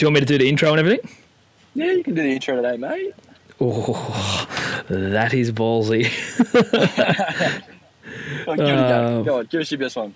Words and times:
Do 0.00 0.06
you 0.06 0.08
want 0.08 0.14
me 0.14 0.20
to 0.20 0.26
do 0.26 0.38
the 0.38 0.48
intro 0.48 0.70
and 0.70 0.78
everything? 0.80 1.10
Yeah, 1.74 1.92
you 1.92 2.02
can 2.02 2.14
do 2.14 2.22
the 2.22 2.30
intro 2.30 2.56
today, 2.56 2.78
mate. 2.78 3.12
Oh, 3.60 4.46
that 4.88 5.34
is 5.34 5.52
ballsy. 5.52 6.04
Give 6.54 6.64
it 8.46 8.48
a 8.48 8.56
go. 8.56 9.16
Um, 9.18 9.24
Go 9.24 9.38
on, 9.40 9.46
give 9.50 9.60
us 9.60 9.70
your 9.70 9.78
best 9.78 9.96
one. 9.96 10.14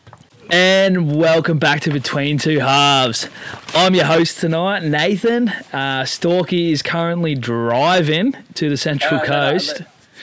And 0.49 1.15
welcome 1.21 1.59
back 1.59 1.83
to 1.83 1.91
Between 1.91 2.39
Two 2.39 2.61
Halves. 2.61 3.29
I'm 3.75 3.95
your 3.95 4.07
host 4.07 4.39
tonight, 4.41 4.85
Nathan. 4.85 5.51
Uh, 5.51 6.05
Storky 6.07 6.71
is 6.73 6.81
currently 6.81 7.35
driving 7.35 8.35
to 8.55 8.71
the 8.71 8.79
Central 8.79 9.19
No, 9.19 9.19
no, 9.19 9.23
no, 9.25 9.51
Coast. 9.53 9.83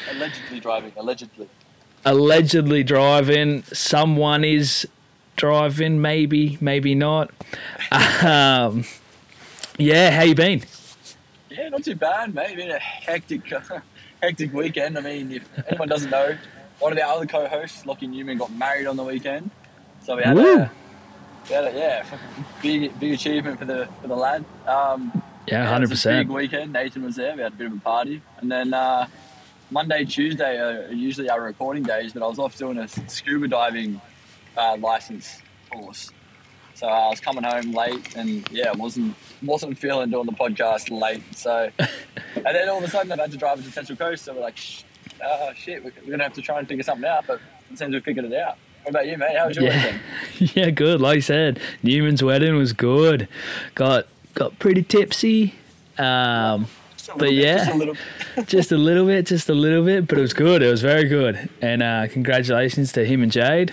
alle- 0.09 0.17
allegedly 0.17 0.59
driving, 0.59 0.91
allegedly. 0.97 1.49
Allegedly 2.03 2.83
driving. 2.83 3.61
Someone 3.65 4.43
is 4.43 4.87
driving, 5.35 6.01
maybe, 6.01 6.57
maybe 6.59 6.95
not. 6.95 7.29
Um, 8.23 8.85
yeah, 9.81 10.11
how 10.11 10.23
you 10.23 10.35
been? 10.35 10.63
Yeah, 11.49 11.69
not 11.69 11.83
too 11.83 11.95
bad, 11.95 12.33
mate. 12.33 12.55
Been 12.55 12.71
a 12.71 12.79
hectic, 12.79 13.41
hectic 14.21 14.53
weekend. 14.53 14.97
I 14.97 15.01
mean, 15.01 15.31
if 15.31 15.43
anyone 15.67 15.89
doesn't 15.89 16.09
know, 16.09 16.37
one 16.79 16.93
of 16.93 16.99
our 16.99 17.15
other 17.15 17.25
co-hosts, 17.25 17.85
Lockie 17.85 18.07
Newman, 18.07 18.37
got 18.37 18.51
married 18.53 18.87
on 18.87 18.95
the 18.95 19.03
weekend. 19.03 19.51
So 20.03 20.15
we 20.15 20.23
had 20.23 20.35
Woo. 20.35 20.59
a, 20.59 20.71
we 21.49 21.55
had 21.55 21.65
a 21.65 21.77
yeah, 21.77 22.05
big, 22.61 22.97
big 22.99 23.13
achievement 23.13 23.59
for 23.59 23.65
the 23.65 23.87
for 24.01 24.07
the 24.07 24.15
lad. 24.15 24.45
Um, 24.67 25.21
Yeah, 25.47 25.65
hundred 25.65 25.91
a 25.91 26.09
Big 26.23 26.29
weekend. 26.29 26.73
Nathan 26.73 27.03
was 27.03 27.15
there. 27.15 27.35
We 27.35 27.41
had 27.41 27.53
a 27.53 27.55
bit 27.55 27.67
of 27.67 27.73
a 27.73 27.79
party, 27.79 28.21
and 28.39 28.51
then 28.51 28.73
uh, 28.73 29.07
Monday, 29.69 30.05
Tuesday 30.05 30.57
are 30.57 30.91
usually 30.91 31.29
our 31.29 31.41
recording 31.41 31.83
days. 31.83 32.13
But 32.13 32.23
I 32.23 32.27
was 32.27 32.39
off 32.39 32.57
doing 32.57 32.77
a 32.77 32.87
scuba 32.87 33.47
diving 33.47 33.99
uh, 34.57 34.77
license 34.77 35.41
course, 35.69 36.11
so 36.81 36.87
I 36.87 37.09
was 37.09 37.19
coming 37.19 37.43
home 37.43 37.73
late, 37.73 38.15
and 38.15 38.49
yeah, 38.51 38.71
wasn't 38.71 39.15
wasn't 39.43 39.77
feeling 39.77 40.09
doing 40.09 40.25
the 40.25 40.31
podcast 40.31 40.89
late. 40.89 41.21
So, 41.37 41.69
and 41.79 42.43
then 42.43 42.69
all 42.69 42.79
of 42.79 42.83
a 42.83 42.87
sudden, 42.89 43.11
I 43.11 43.21
had 43.21 43.29
to 43.29 43.37
drive 43.37 43.63
to 43.63 43.71
Central 43.71 43.95
Coast. 43.95 44.25
So 44.25 44.33
we're 44.33 44.41
like, 44.41 44.57
uh, 45.23 45.53
shit, 45.53 45.83
we're, 45.83 45.91
gonna 46.09 46.23
have 46.23 46.33
to 46.33 46.41
try 46.41 46.57
and 46.57 46.67
figure 46.67 46.83
something 46.83 47.07
out. 47.07 47.25
But 47.27 47.39
it 47.69 47.77
seems 47.77 47.93
we 47.93 47.99
figured 47.99 48.25
it 48.25 48.33
out. 48.33 48.57
What 48.81 48.89
about 48.89 49.05
you, 49.07 49.15
mate? 49.15 49.37
How 49.37 49.47
was 49.47 49.57
your 49.57 49.67
Yeah. 49.67 49.75
weekend? 50.39 50.55
Yeah, 50.57 50.69
good. 50.71 51.01
Like 51.01 51.17
you 51.17 51.21
said, 51.21 51.59
Newman's 51.83 52.23
wedding 52.23 52.55
was 52.57 52.73
good. 52.73 53.27
Got 53.75 54.07
got 54.33 54.57
pretty 54.57 54.81
tipsy. 54.81 55.53
Um, 55.99 56.65
But 57.09 57.19
bit, 57.19 57.33
yeah. 57.33 57.57
just 57.57 57.69
a 57.69 57.75
little. 57.75 57.95
just 58.47 58.71
a 58.71 58.77
little 58.77 59.05
bit, 59.05 59.27
just 59.27 59.49
a 59.49 59.53
little 59.53 59.85
bit, 59.85 60.07
but 60.07 60.17
it 60.17 60.21
was 60.21 60.33
good. 60.33 60.63
It 60.63 60.71
was 60.71 60.81
very 60.81 61.07
good. 61.07 61.47
And 61.61 61.83
uh, 61.83 62.07
congratulations 62.07 62.91
to 62.93 63.05
him 63.05 63.21
and 63.21 63.31
Jade. 63.31 63.71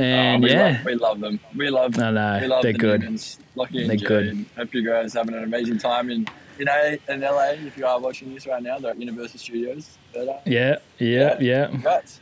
And 0.00 0.42
Oh, 0.42 0.46
we 0.46 0.52
yeah, 0.52 0.62
love, 0.76 0.84
we 0.84 0.94
love 0.94 1.20
them. 1.20 1.40
We 1.56 1.70
love. 1.70 1.98
I 1.98 2.10
know, 2.10 2.38
we 2.40 2.46
love 2.46 2.62
they're 2.62 2.72
the 2.72 2.78
good. 2.78 3.00
Newmans. 3.02 3.38
Lucky 3.54 3.86
They're 3.86 3.96
good. 3.96 4.46
Hope 4.56 4.74
you 4.74 4.86
guys 4.86 5.12
having 5.14 5.34
an 5.34 5.44
amazing 5.44 5.78
time 5.78 6.10
in 6.10 6.26
in, 6.58 6.68
A, 6.68 6.98
in 7.08 7.20
LA. 7.20 7.50
If 7.52 7.76
you 7.78 7.86
are 7.86 7.98
watching 7.98 8.32
this 8.34 8.46
right 8.46 8.62
now, 8.62 8.78
they're 8.78 8.90
at 8.90 9.00
Universal 9.00 9.38
Studios. 9.40 9.96
But, 10.12 10.28
uh, 10.28 10.38
yeah, 10.44 10.76
yeah, 10.98 11.38
yeah. 11.40 11.66
Congrats. 11.68 12.20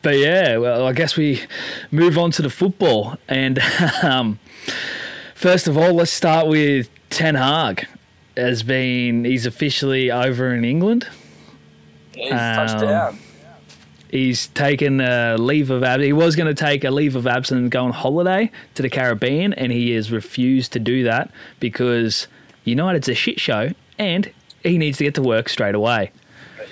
But 0.00 0.16
yeah, 0.18 0.56
well, 0.58 0.86
I 0.86 0.92
guess 0.92 1.16
we 1.16 1.42
move 1.90 2.16
on 2.16 2.30
to 2.32 2.42
the 2.42 2.50
football. 2.50 3.16
And 3.28 3.58
um, 4.02 4.38
first 5.34 5.66
of 5.68 5.76
all, 5.76 5.92
let's 5.92 6.12
start 6.12 6.46
with 6.46 6.88
Ten 7.10 7.34
Hag. 7.34 7.86
Has 8.36 8.62
been 8.62 9.24
he's 9.24 9.46
officially 9.46 10.10
over 10.12 10.54
in 10.54 10.64
England. 10.64 11.08
Yeah, 12.14 12.22
he's 12.24 12.32
Um, 12.32 12.78
touchdown. 12.78 13.18
He's 14.10 14.46
taken 14.48 15.00
a 15.00 15.36
leave 15.38 15.70
of 15.70 15.82
absence. 15.84 16.06
He 16.06 16.12
was 16.12 16.34
going 16.34 16.46
to 16.54 16.54
take 16.54 16.84
a 16.84 16.90
leave 16.90 17.14
of 17.14 17.26
absence 17.26 17.58
and 17.58 17.70
go 17.70 17.84
on 17.84 17.92
holiday 17.92 18.50
to 18.74 18.82
the 18.82 18.88
Caribbean, 18.88 19.52
and 19.52 19.70
he 19.70 19.92
has 19.92 20.10
refused 20.10 20.72
to 20.72 20.78
do 20.78 21.04
that 21.04 21.30
because 21.60 22.26
United's 22.64 23.08
a 23.08 23.14
shit 23.14 23.38
show, 23.38 23.70
and 23.98 24.32
he 24.62 24.78
needs 24.78 24.98
to 24.98 25.04
get 25.04 25.14
to 25.16 25.22
work 25.22 25.48
straight 25.48 25.74
away. 25.74 26.10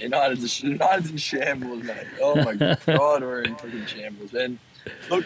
United's, 0.01 0.45
a, 0.45 0.49
sh- 0.49 0.63
United's 0.65 1.11
in 1.11 1.17
shambles, 1.17 1.83
mate. 1.83 2.07
Oh 2.21 2.37
my 2.37 2.55
god, 2.87 3.23
we're 3.23 3.43
in 3.43 3.55
fucking 3.57 3.87
shambles. 3.87 4.35
And 4.35 4.59
look, 5.11 5.25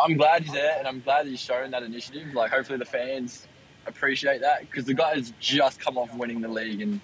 I'm 0.00 0.16
glad 0.16 0.42
he's 0.42 0.52
there, 0.52 0.76
and 0.78 0.86
I'm 0.88 1.00
glad 1.00 1.26
he's 1.26 1.40
shown 1.40 1.70
that 1.72 1.82
initiative. 1.82 2.34
Like, 2.34 2.50
hopefully, 2.50 2.78
the 2.78 2.84
fans 2.84 3.46
appreciate 3.86 4.40
that 4.40 4.60
because 4.60 4.84
the 4.84 4.94
guy 4.94 5.14
has 5.14 5.32
just 5.40 5.80
come 5.80 5.98
off 5.98 6.12
winning 6.14 6.40
the 6.40 6.48
league 6.48 6.80
in 6.80 7.00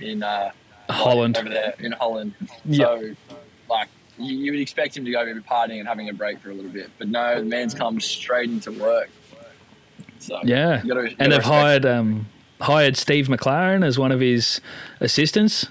in 0.00 0.22
uh, 0.22 0.50
Holland. 0.90 1.36
over 1.38 1.48
there 1.48 1.74
in 1.78 1.92
Holland. 1.92 2.34
Yeah. 2.64 2.84
So, 2.86 3.14
like, 3.68 3.88
you, 4.18 4.36
you 4.38 4.52
would 4.52 4.60
expect 4.60 4.96
him 4.96 5.04
to 5.04 5.10
go 5.10 5.24
maybe 5.24 5.40
partying 5.40 5.78
and 5.80 5.88
having 5.88 6.08
a 6.08 6.12
break 6.14 6.40
for 6.40 6.50
a 6.50 6.54
little 6.54 6.70
bit, 6.70 6.90
but 6.98 7.08
no, 7.08 7.38
the 7.38 7.44
man's 7.44 7.74
come 7.74 8.00
straight 8.00 8.48
into 8.50 8.72
work. 8.72 9.10
So 10.18 10.40
Yeah, 10.44 10.82
you 10.82 10.88
gotta- 10.94 11.02
you 11.02 11.16
and 11.18 11.18
gotta 11.18 11.30
they've 11.30 11.42
hired 11.44 11.86
um, 11.86 12.26
hired 12.60 12.96
Steve 12.96 13.28
McClaren 13.28 13.84
as 13.84 13.98
one 13.98 14.12
of 14.12 14.20
his 14.20 14.60
assistants, 15.00 15.66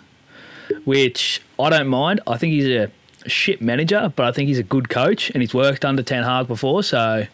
which 0.84 1.42
I 1.60 1.70
don't 1.70 1.88
mind. 1.88 2.22
I 2.28 2.38
think 2.38 2.54
he's 2.54 2.68
a 2.68 2.92
shit 3.28 3.62
manager, 3.62 4.14
but 4.16 4.26
I 4.28 4.32
think 4.32 4.48
he's 4.48 4.60
a 4.60 4.64
good 4.64 4.90
coach, 4.90 5.32
and 5.32 5.42
he's 5.42 5.54
worked 5.54 5.84
under 5.84 6.04
Ten 6.04 6.24
Hag 6.24 6.48
before. 6.48 6.84
So, 6.84 7.26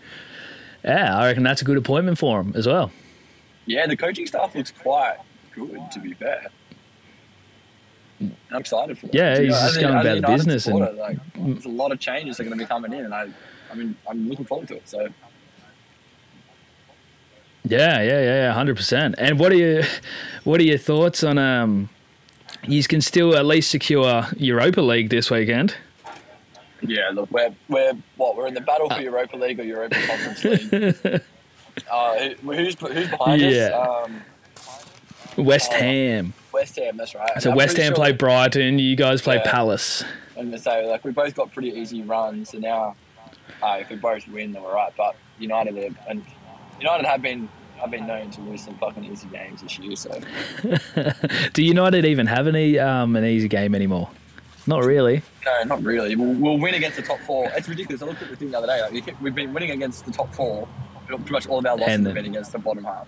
yeah, 0.83 1.17
I 1.17 1.25
reckon 1.27 1.43
that's 1.43 1.61
a 1.61 1.65
good 1.65 1.77
appointment 1.77 2.17
for 2.17 2.39
him 2.39 2.53
as 2.55 2.65
well. 2.67 2.91
Yeah, 3.65 3.85
the 3.87 3.97
coaching 3.97 4.25
staff 4.25 4.55
looks 4.55 4.71
quite 4.71 5.17
good, 5.53 5.79
to 5.91 5.99
be 5.99 6.13
fair. 6.13 6.47
I'm 8.51 8.59
excited 8.59 8.97
for 8.97 9.07
it. 9.07 9.13
Yeah, 9.15 9.37
You 9.37 9.45
he's 9.45 9.53
know, 9.53 9.67
just 9.67 9.79
going 9.79 9.93
about 9.97 10.21
the 10.21 10.27
business 10.27 10.67
and- 10.67 10.79
like, 10.97 11.17
there's 11.35 11.65
a 11.65 11.69
lot 11.69 11.91
of 11.91 11.99
changes 11.99 12.37
that 12.37 12.43
are 12.43 12.49
going 12.49 12.57
to 12.59 12.63
be 12.63 12.67
coming 12.67 12.93
in, 12.93 13.05
and 13.05 13.13
I, 13.13 13.27
I 13.71 13.75
mean, 13.75 13.95
I'm 14.09 14.29
looking 14.29 14.45
forward 14.45 14.67
to 14.69 14.75
it. 14.75 14.87
So 14.87 15.07
Yeah, 17.63 18.01
yeah, 18.01 18.21
yeah, 18.21 18.53
hundred 18.53 18.75
percent. 18.75 19.15
And 19.17 19.39
what 19.39 19.51
are 19.51 19.55
your 19.55 19.83
what 20.43 20.59
are 20.59 20.63
your 20.63 20.77
thoughts 20.77 21.23
on 21.23 21.37
um? 21.37 21.89
You 22.67 22.83
can 22.83 23.01
still 23.01 23.35
at 23.35 23.45
least 23.45 23.71
secure 23.71 24.27
Europa 24.37 24.81
League 24.81 25.09
this 25.09 25.31
weekend. 25.31 25.75
yeah, 26.81 27.09
look, 27.13 27.29
we're 27.31 27.53
we're 27.69 27.93
what 28.17 28.35
we're 28.35 28.47
in 28.47 28.53
the 28.53 28.61
battle 28.61 28.87
Uh. 28.91 28.95
for 28.95 29.01
Europa 29.01 29.37
League 29.37 29.59
or 29.59 29.63
Europa 29.63 29.95
Conference 30.07 30.43
League. 30.43 31.21
uh, 31.91 32.19
who- 32.41 32.53
who's 32.53 32.75
who's 32.79 33.07
behind 33.09 33.41
Yeah. 33.41 33.67
us? 33.69 34.05
Um, 34.09 34.21
West 35.45 35.71
Oh. 35.73 35.77
Ham. 35.77 36.33
West 36.53 36.75
Ham, 36.77 36.97
that's 36.97 37.15
right. 37.15 37.41
So 37.41 37.53
West 37.55 37.77
Ham 37.77 37.87
sure- 37.87 37.95
play 37.95 38.11
Brighton. 38.11 38.79
You 38.79 38.95
guys 38.95 39.21
play 39.21 39.35
Yeah. 39.35 39.51
Palace. 39.51 40.03
I'm 40.37 40.45
gonna 40.45 40.57
say 40.57 40.87
like 40.89 41.03
we 41.03 41.11
both 41.11 41.35
got 41.35 41.51
pretty 41.53 41.69
easy 41.69 42.01
runs, 42.03 42.53
and 42.53 42.61
now 42.63 42.95
uh, 43.61 43.77
if 43.79 43.89
we 43.89 43.95
both 43.95 44.27
win, 44.27 44.51
then 44.53 44.63
we're 44.63 44.73
right. 44.73 44.93
But 44.97 45.15
United 45.39 45.75
have, 45.75 45.97
and 46.09 46.23
United 46.79 47.05
have 47.05 47.21
been 47.21 47.47
have 47.79 47.91
been 47.91 48.05
known 48.07 48.29
to 48.31 48.41
lose 48.41 48.63
some 48.63 48.75
fucking 48.77 49.05
easy 49.05 49.27
games 49.27 49.61
this 49.61 49.77
year. 49.79 49.95
So 49.95 50.19
Do 51.53 51.63
United 51.63 52.05
even 52.05 52.27
have 52.27 52.47
any 52.47 52.77
um 52.79 53.15
an 53.15 53.25
easy 53.25 53.47
game 53.47 53.75
anymore? 53.75 54.09
Not 54.67 54.83
really. 54.83 55.23
no, 55.43 55.63
not 55.63 55.83
really. 55.83 56.15
We'll, 56.15 56.33
we'll 56.35 56.59
win 56.59 56.75
against 56.75 56.97
the 56.97 57.01
top 57.03 57.19
four. 57.21 57.49
It's 57.55 57.67
ridiculous. 57.67 58.03
I 58.03 58.05
looked 58.05 58.21
at 58.21 58.29
the 58.29 58.35
thing 58.35 58.51
the 58.51 58.59
other 58.59 58.67
day. 58.67 58.79
Like, 58.81 59.19
we've 59.19 59.33
been 59.33 59.53
winning 59.53 59.71
against 59.71 60.05
the 60.05 60.11
top 60.11 60.31
four. 60.35 60.67
Pretty 61.07 61.31
much 61.31 61.47
all 61.47 61.57
of 61.57 61.65
our 61.65 61.75
losses 61.75 62.05
have 62.05 62.13
been 62.13 62.25
against 62.25 62.51
the 62.51 62.59
bottom 62.59 62.83
half. 62.83 63.07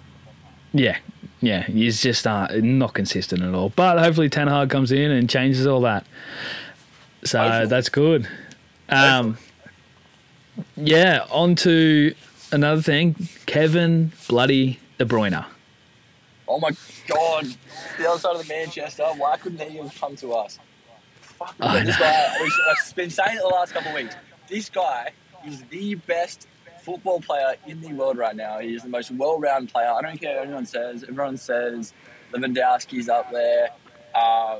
Yeah, 0.73 0.97
yeah. 1.43 1.63
He's 1.63 2.01
just 2.01 2.25
uh, 2.25 2.47
not 2.55 2.93
consistent 2.93 3.41
at 3.43 3.53
all. 3.53 3.69
But 3.69 3.99
hopefully 3.99 4.29
Ten 4.29 4.47
Hag 4.47 4.69
comes 4.69 4.91
in 4.91 5.11
and 5.11 5.29
changes 5.29 5.67
all 5.67 5.81
that. 5.81 6.05
So 7.23 7.39
Hopefully. 7.39 7.67
that's 7.67 7.89
good. 7.89 8.27
Um, 8.89 9.37
yeah. 10.75 11.25
On 11.29 11.55
to 11.55 12.15
another 12.51 12.81
thing. 12.81 13.27
Kevin 13.45 14.11
bloody 14.27 14.79
De 14.97 15.05
Bruyne. 15.05 15.45
Oh 16.47 16.59
my 16.59 16.71
god! 17.07 17.45
The 17.97 18.09
other 18.09 18.19
side 18.19 18.35
of 18.35 18.45
the 18.45 18.53
Manchester. 18.53 19.03
Why 19.17 19.37
couldn't 19.37 19.61
he 19.69 19.77
have 19.77 19.95
come 19.99 20.15
to 20.17 20.33
us? 20.33 20.59
Fuck, 21.21 21.57
this 21.57 21.97
guy. 21.97 22.35
I've 22.39 22.95
been 22.95 23.09
saying 23.09 23.37
it 23.37 23.41
the 23.41 23.47
last 23.47 23.73
couple 23.73 23.89
of 23.89 23.95
weeks. 23.95 24.15
This 24.47 24.69
guy 24.69 25.11
is 25.47 25.63
the 25.63 25.95
best 25.95 26.47
football 26.83 27.21
player 27.21 27.55
in 27.65 27.81
the 27.81 27.93
world 27.93 28.17
right 28.17 28.35
now. 28.35 28.59
He 28.59 28.75
is 28.75 28.83
the 28.83 28.89
most 28.89 29.11
well-rounded 29.11 29.71
player. 29.71 29.91
I 29.91 30.01
don't 30.01 30.19
care 30.19 30.35
what 30.35 30.45
anyone 30.45 30.65
says. 30.65 31.03
Everyone 31.03 31.37
says 31.37 31.93
Lewandowski's 32.33 33.09
up 33.09 33.31
there. 33.31 33.69
Uh, 34.13 34.59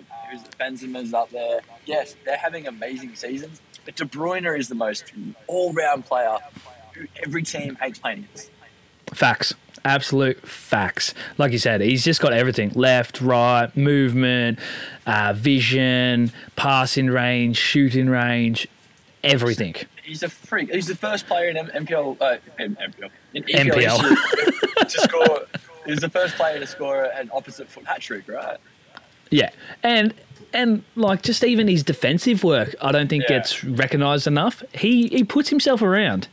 Benzema's 0.60 1.14
up 1.14 1.30
there. 1.30 1.62
Yes, 1.86 2.16
they're 2.26 2.38
having 2.38 2.68
amazing 2.68 3.16
seasons. 3.16 3.62
But 3.86 3.96
De 3.96 4.06
Bruyne 4.06 4.58
is 4.58 4.70
the 4.70 4.76
most 4.76 5.12
all-round 5.48 6.06
player 6.06 6.38
who 6.94 7.06
every 7.26 7.44
team 7.44 7.76
hates 7.82 8.00
playing 8.00 8.20
against. 8.20 8.50
Facts. 9.14 9.54
Absolute 9.86 10.40
facts. 10.48 11.14
Like 11.38 11.52
you 11.52 11.58
said, 11.58 11.82
he's 11.82 12.06
just 12.06 12.22
got 12.22 12.32
everything 12.32 12.72
left, 12.74 13.20
right, 13.20 13.76
movement, 13.76 14.60
uh, 15.06 15.34
vision, 15.36 16.32
passing 16.56 17.08
range, 17.08 17.58
shooting 17.58 18.08
range, 18.08 18.70
everything. 19.26 19.76
He's 20.04 20.22
a 20.24 20.30
freak. 20.30 20.72
He's 20.72 20.88
the 20.88 20.96
first 20.96 21.26
player 21.28 21.50
in 21.50 21.58
M- 21.58 21.86
MPL, 21.86 22.18
uh, 22.22 22.38
in 22.60 22.76
MPL, 22.76 23.10
in 23.34 23.44
MPL. 23.44 24.02
history 24.02 24.86
to 24.86 24.90
score. 25.02 25.40
He's 25.86 26.00
the 26.00 26.10
first 26.10 26.36
player 26.36 26.60
to 26.60 26.68
score 26.68 27.04
an 27.06 27.30
opposite 27.34 27.70
foot 27.70 27.86
hat 27.86 28.02
trick, 28.02 28.28
right? 28.28 28.58
Yeah, 29.32 29.50
and 29.82 30.14
and 30.54 30.84
like 30.96 31.22
just 31.24 31.44
even 31.44 31.68
his 31.68 31.84
defensive 31.84 32.44
work, 32.44 32.76
I 32.82 32.92
don't 32.92 33.08
think 33.08 33.24
Yeah. 33.24 33.38
gets 33.38 33.64
recognised 33.64 34.28
enough. 34.28 34.62
He 34.74 35.08
he 35.08 35.24
puts 35.24 35.50
himself 35.50 35.82
around. 35.82 36.28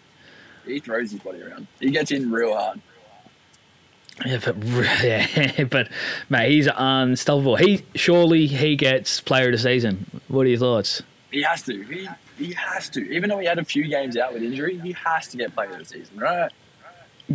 He 0.67 0.81
throws 0.81 1.13
his 1.13 1.21
body 1.21 1.43
around. 1.43 1.67
He 1.79 1.91
gets 1.91 2.11
in 2.11 2.31
real 2.31 2.55
hard. 2.57 2.81
Yeah, 4.27 4.39
but 4.45 4.57
yeah, 5.03 5.65
but 5.65 5.89
mate, 6.29 6.51
he's 6.51 6.69
unstoppable. 6.77 7.57
He 7.57 7.83
surely 7.95 8.47
he 8.47 8.77
gets 8.77 9.21
player 9.21 9.47
of 9.47 9.53
the 9.53 9.59
season. 9.59 10.21
What 10.29 10.43
are 10.47 10.49
your 10.51 10.59
thoughts? 10.59 11.03
He 11.31 11.43
has 11.43 11.63
to. 11.63 11.83
He 11.85 12.07
he 12.41 12.53
has 12.55 12.89
to. 12.91 13.01
Even 13.13 13.29
though 13.31 13.39
he 13.39 13.47
had 13.47 13.59
a 13.59 13.65
few 13.65 13.87
games 13.87 14.17
out 14.17 14.33
with 14.33 14.43
injury, 14.43 14.79
he 14.79 14.93
has 14.93 15.29
to 15.29 15.37
get 15.37 15.55
player 15.55 15.71
of 15.71 15.79
the 15.79 15.85
season, 15.85 16.19
right? 16.19 16.51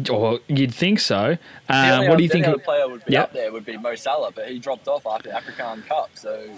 Or 0.09 0.39
you'd 0.47 0.73
think 0.73 0.99
so. 0.99 1.37
The 1.69 1.73
Um, 1.75 2.07
what 2.07 2.17
do 2.17 2.23
you 2.23 2.29
think? 2.29 2.45
other 2.47 2.57
player 2.57 2.87
would 2.89 3.05
be 3.05 3.13
Yep. 3.13 3.23
up 3.23 3.33
there 3.33 3.51
would 3.51 3.65
be 3.65 3.77
Mo 3.77 3.95
Salah, 3.95 4.31
but 4.35 4.49
he 4.49 4.59
dropped 4.59 4.87
off 4.89 5.05
after 5.07 5.31
African 5.31 5.83
Cup. 5.83 6.09
So 6.15 6.49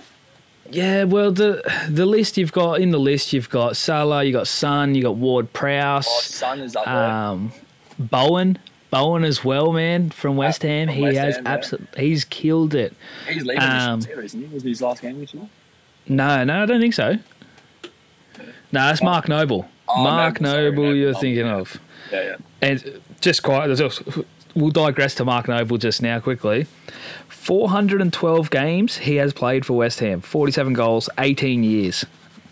Yeah, 0.71 1.03
well, 1.03 1.31
the 1.31 1.61
the 1.89 2.05
list 2.05 2.38
you've 2.38 2.51
got 2.51 2.81
in 2.81 2.91
the 2.91 2.99
list 2.99 3.33
you've 3.33 3.49
got 3.49 3.77
Salah, 3.77 4.23
you 4.23 4.33
got 4.33 4.47
Son, 4.47 4.95
you 4.95 5.03
got 5.03 5.15
Ward 5.15 5.45
oh, 5.49 5.53
Prowse, 5.53 6.07
Son 6.25 6.59
is 6.61 6.75
up 6.75 6.85
there. 6.85 6.95
um, 6.95 7.51
Bowen, 7.99 8.57
Bowen 8.89 9.23
as 9.23 9.44
well, 9.45 9.71
man, 9.71 10.09
from 10.09 10.35
West 10.35 10.63
Ham. 10.63 10.88
from 10.88 10.95
He 10.95 11.01
West 11.03 11.17
has 11.17 11.39
absolutely 11.45 12.07
he's 12.07 12.25
killed 12.25 12.73
it. 12.73 12.94
He's 13.27 13.45
leaving 13.45 13.61
um, 13.63 13.99
this 13.99 14.09
year, 14.09 14.21
isn't 14.23 14.41
he? 14.47 14.53
Was 14.53 14.63
his 14.63 14.81
last 14.81 15.01
game 15.01 15.19
this 15.19 15.33
year? 15.33 15.47
No, 16.07 16.44
no, 16.44 16.63
I 16.63 16.65
don't 16.65 16.79
think 16.81 16.94
so. 16.95 17.17
No, 18.72 18.81
that's 18.81 19.02
Mark 19.02 19.25
oh, 19.30 19.34
Noble. 19.38 19.69
Oh, 19.88 20.04
Mark 20.04 20.42
Noble, 20.42 20.54
sorry, 20.54 20.69
Noble, 20.72 20.84
Noble. 20.84 20.96
you're 20.96 21.10
Oh, 21.16 21.19
thinking 21.19 21.46
yeah. 21.46 21.56
of. 21.56 21.78
Yeah, 22.12 22.24
yeah. 22.24 22.36
And 22.62 23.02
just 23.22 23.44
quite, 23.44 23.68
we'll 24.56 24.72
digress 24.72 25.16
to 25.16 25.25
Mark 25.25 25.48
Noble 25.48 25.78
just 25.78 26.02
now 26.02 26.19
quickly. 26.19 26.68
412 27.30 28.50
games 28.50 28.98
he 28.98 29.16
has 29.16 29.34
played 29.34 29.66
for 29.66 29.74
West 29.74 30.00
Ham, 30.02 30.22
47 30.22 30.74
goals, 30.74 31.10
18 31.18 31.64
years. 31.64 32.06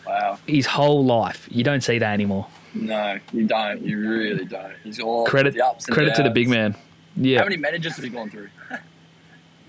Wow. 0.08 0.40
His 0.48 0.68
whole 0.68 1.04
life. 1.04 1.48
You 1.52 1.64
don't 1.64 1.82
see 1.82 2.00
that 2.00 2.14
anymore. 2.14 2.48
No, 2.74 3.18
you 3.34 3.46
don't. 3.48 3.82
You 3.82 4.00
really 4.00 4.46
don't. 4.46 4.74
He's 4.84 5.00
all 5.00 5.26
Credit 5.26 5.54
the 5.54 5.66
ups 5.66 5.86
and 5.88 5.94
credit 5.94 6.16
to 6.16 6.24
the 6.24 6.30
big 6.30 6.48
man. 6.48 6.76
Yeah. 7.16 7.40
How 7.40 7.46
many 7.46 7.58
managers 7.58 7.96
has 7.96 8.04
he 8.04 8.10
gone 8.10 8.30
through? 8.30 8.50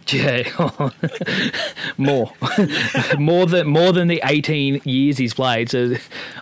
Yeah, 0.09 0.49
more, 1.99 2.33
more 3.19 3.47
than 3.47 3.67
more 3.67 3.93
than 3.93 4.09
the 4.09 4.21
eighteen 4.25 4.81
years 4.85 5.19
he's 5.19 5.35
played. 5.35 5.69
So, 5.71 5.95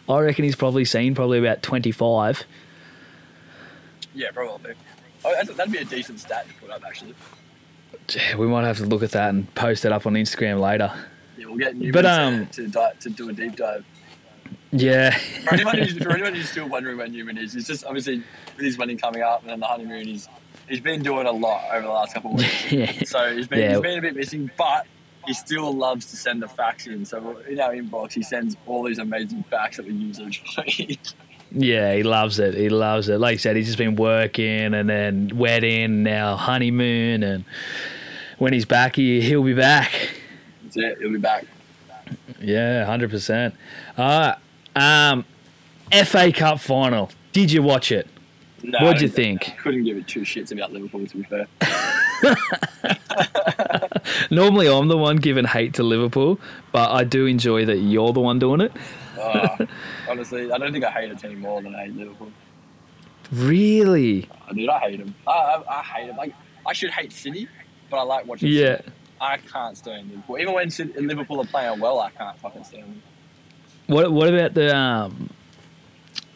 I 0.08 0.20
reckon 0.20 0.44
he's 0.44 0.56
probably 0.56 0.84
seen 0.84 1.14
probably 1.14 1.38
about 1.38 1.62
twenty 1.62 1.90
five. 1.90 2.44
Yeah, 4.14 4.31
probably. 4.32 4.75
Oh, 5.25 5.34
that'd 5.44 5.72
be 5.72 5.78
a 5.78 5.84
decent 5.84 6.20
stat 6.20 6.46
to 6.46 6.55
put 6.61 6.70
up, 6.70 6.82
actually. 6.87 7.14
Yeah, 8.14 8.37
we 8.37 8.46
might 8.46 8.64
have 8.64 8.76
to 8.78 8.84
look 8.84 9.02
at 9.02 9.12
that 9.12 9.31
and 9.31 9.52
post 9.55 9.84
it 9.87 9.93
up 9.93 10.06
on 10.06 10.12
Instagram 10.12 10.60
later. 10.60 10.93
Yeah, 11.38 11.46
we'll 11.46 11.56
get 11.56 11.75
Newman 11.75 11.93
But, 11.93 12.02
to- 12.02 12.10
um, 12.22 12.46
to, 12.49 12.69
di- 12.69 12.93
to 13.00 13.10
do 13.10 13.28
a 13.31 13.32
deep 13.32 13.56
dive. 13.56 13.84
Yeah, 14.72 15.10
For 15.17 15.55
anyone, 15.55 15.78
who's, 15.78 15.96
for 15.99 16.12
anyone 16.12 16.34
who's 16.34 16.50
still 16.50 16.69
wondering 16.69 16.99
where 16.99 17.08
Newman 17.08 17.38
is, 17.38 17.55
he's 17.55 17.67
just 17.67 17.84
obviously 17.87 18.19
with 18.56 18.64
his 18.67 18.76
wedding 18.76 18.99
coming 18.99 19.22
up 19.22 19.40
and 19.40 19.50
then 19.50 19.60
the 19.60 19.67
honeymoon, 19.67 20.05
he's 20.06 20.28
he's 20.69 20.81
been 20.81 21.02
doing 21.02 21.26
a 21.26 21.32
lot 21.32 21.62
over 21.72 21.82
the 21.87 21.93
last 21.93 22.14
couple 22.14 22.32
of 22.32 22.38
weeks. 22.38 22.72
yeah, 22.72 22.93
So 23.05 23.34
he's 23.37 23.46
been 23.49 23.58
Yeah. 23.61 23.70
he's 23.72 23.81
been 23.81 23.99
a 23.99 24.02
bit 24.02 24.16
missing, 24.16 24.50
but 24.56 24.87
he 25.26 25.32
still 25.34 25.72
loves 25.75 26.06
to 26.11 26.16
send 26.16 26.43
the 26.43 26.49
facts 26.49 26.87
in. 26.87 27.05
So 27.05 27.38
in 27.49 27.58
our 27.61 27.72
inbox, 27.72 28.12
he 28.12 28.22
sends 28.22 28.56
all 28.66 28.82
these 28.82 28.99
amazing 28.99 29.44
facts 29.50 29.76
that 29.78 29.87
we 29.87 29.93
use 29.93 30.19
every 30.20 30.99
yeah. 31.50 31.94
He 31.94 32.02
loves 32.02 32.38
it. 32.38 32.55
He 32.55 32.69
loves 32.69 33.08
it. 33.08 33.19
Like 33.19 33.32
you 33.34 33.38
said, 33.38 33.56
he's 33.56 33.66
just 33.66 33.78
been 33.78 33.96
working 33.96 34.75
and 34.75 34.88
then 34.88 35.31
wedding, 35.34 36.02
now 36.02 36.37
honeymoon, 36.37 37.22
and 37.22 37.44
when 38.38 38.52
he's 38.52 38.64
back, 38.67 38.96
he 38.96 39.20
he'll 39.20 39.43
be 39.44 39.55
back. 39.55 39.93
That's 40.62 40.76
it. 40.76 40.99
He'll 40.99 41.12
be 41.12 41.19
back. 41.19 41.46
Yeah, 42.40 42.84
hundred 42.84 43.10
percent. 43.10 43.55
Uh 43.96 44.34
um, 44.76 45.25
FA 46.05 46.32
Cup 46.32 46.60
final. 46.60 47.10
Did 47.32 47.50
you 47.52 47.62
watch 47.62 47.90
it? 47.93 48.08
No, 48.64 48.78
What'd 48.81 49.02
you 49.02 49.08
think? 49.08 49.55
Couldn't 49.58 49.84
give 49.84 49.99
it 49.99 50.06
two 50.08 50.22
shits 50.22 50.50
about 50.50 50.72
Liverpool, 50.72 51.06
to 51.06 51.16
be 51.19 51.22
fair. 51.25 51.46
Normally, 54.31 54.69
I'm 54.69 54.88
the 54.88 54.96
one 54.96 55.16
giving 55.16 55.44
hate 55.44 55.75
to 55.75 55.82
Liverpool, 55.82 56.40
but 56.72 56.90
I 56.90 57.05
do 57.05 57.26
enjoy 57.26 57.66
that 57.66 57.76
you're 57.76 58.14
the 58.14 58.20
one 58.20 58.38
doing 58.38 58.62
it. 58.62 58.72
Oh, 59.19 59.58
honestly, 60.08 60.50
I 60.50 60.56
don't 60.56 60.72
think 60.72 60.82
I 60.82 60.90
hate 60.90 61.11
a 61.11 61.14
team 61.14 61.40
more 61.40 61.61
than 61.61 61.75
I 61.75 61.84
hate 61.84 61.96
Liverpool. 61.96 62.32
Really? 63.31 64.31
I 64.49 64.52
dude, 64.55 64.70
I 64.70 64.78
hate 64.78 64.99
them. 64.99 65.14
I, 65.26 65.31
I, 65.31 65.81
I 65.81 65.82
hate 65.82 66.06
them. 66.06 66.17
Like 66.17 66.34
I 66.67 66.72
should 66.72 66.90
hate 66.90 67.12
City, 67.12 67.49
but 67.90 67.99
I 67.99 68.02
like 68.02 68.26
watching. 68.26 68.49
Yeah. 68.49 68.78
City. 68.78 68.93
I 69.20 69.37
can't 69.37 69.76
stand 69.76 70.08
Liverpool. 70.08 70.38
Even 70.38 70.55
when 70.55 70.70
City, 70.70 70.99
Liverpool 71.00 71.40
are 71.43 71.46
playing 71.46 71.81
well, 71.81 72.00
I 72.00 72.10
can't 72.10 72.38
fucking 72.38 72.64
stand 72.64 72.84
them. 72.84 73.02
What 73.88 74.10
What 74.10 74.28
about 74.32 74.55
the 74.55 74.75
um? 74.75 75.28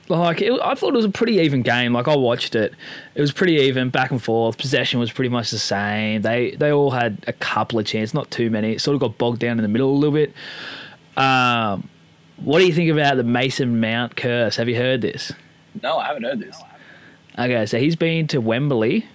Like 0.09 0.41
it, 0.41 0.59
I 0.63 0.75
thought 0.75 0.89
it 0.95 0.97
was 0.97 1.05
a 1.05 1.11
pretty 1.11 1.35
even 1.39 1.61
game. 1.63 1.93
Like 1.93 2.09
I 2.09 2.17
watched 2.17 2.55
it, 2.55 2.73
it 3.15 3.21
was 3.21 3.31
pretty 3.33 3.57
even, 3.57 3.91
back 3.91 4.11
and 4.11 4.23
forth. 4.23 4.57
Possession 4.57 4.99
was 5.01 5.13
pretty 5.13 5.29
much 5.29 5.51
the 5.51 5.59
same. 5.59 6.23
They 6.23 6.53
they 6.53 6.73
all 6.73 6.91
had 6.93 7.23
a 7.27 7.33
couple 7.35 7.79
of 7.79 7.85
chances, 7.87 8.15
not 8.15 8.31
too 8.31 8.49
many. 8.51 8.73
It 8.73 8.81
sort 8.81 8.95
of 8.95 9.01
got 9.01 9.19
bogged 9.19 9.41
down 9.41 9.59
in 9.59 9.63
the 9.63 9.69
middle 9.69 9.91
a 9.91 9.93
little 9.99 10.15
bit. 10.15 10.33
Um, 11.17 11.89
what 12.37 12.61
do 12.61 12.67
you 12.67 12.73
think 12.73 12.91
about 12.91 13.17
the 13.17 13.25
Mason 13.25 13.81
Mount 13.81 14.17
curse? 14.17 14.57
Have 14.57 14.69
you 14.69 14.77
heard 14.77 15.01
this? 15.03 15.33
No, 15.83 15.99
I 15.99 16.07
haven't 16.07 16.23
heard 16.23 16.41
this. 16.41 16.57
Okay, 17.39 17.67
so 17.67 17.79
he's 17.79 17.97
been 17.97 18.27
to 18.29 18.41
Wembley 18.41 19.07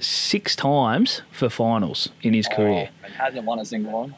six 0.00 0.56
times 0.56 1.22
for 1.30 1.48
finals 1.48 2.08
in 2.22 2.34
his 2.34 2.48
career. 2.48 2.90
Oh, 2.90 3.04
and 3.04 3.14
hasn't 3.14 3.44
won 3.44 3.58
a 3.58 3.64
single 3.64 3.92
one. 3.92 4.14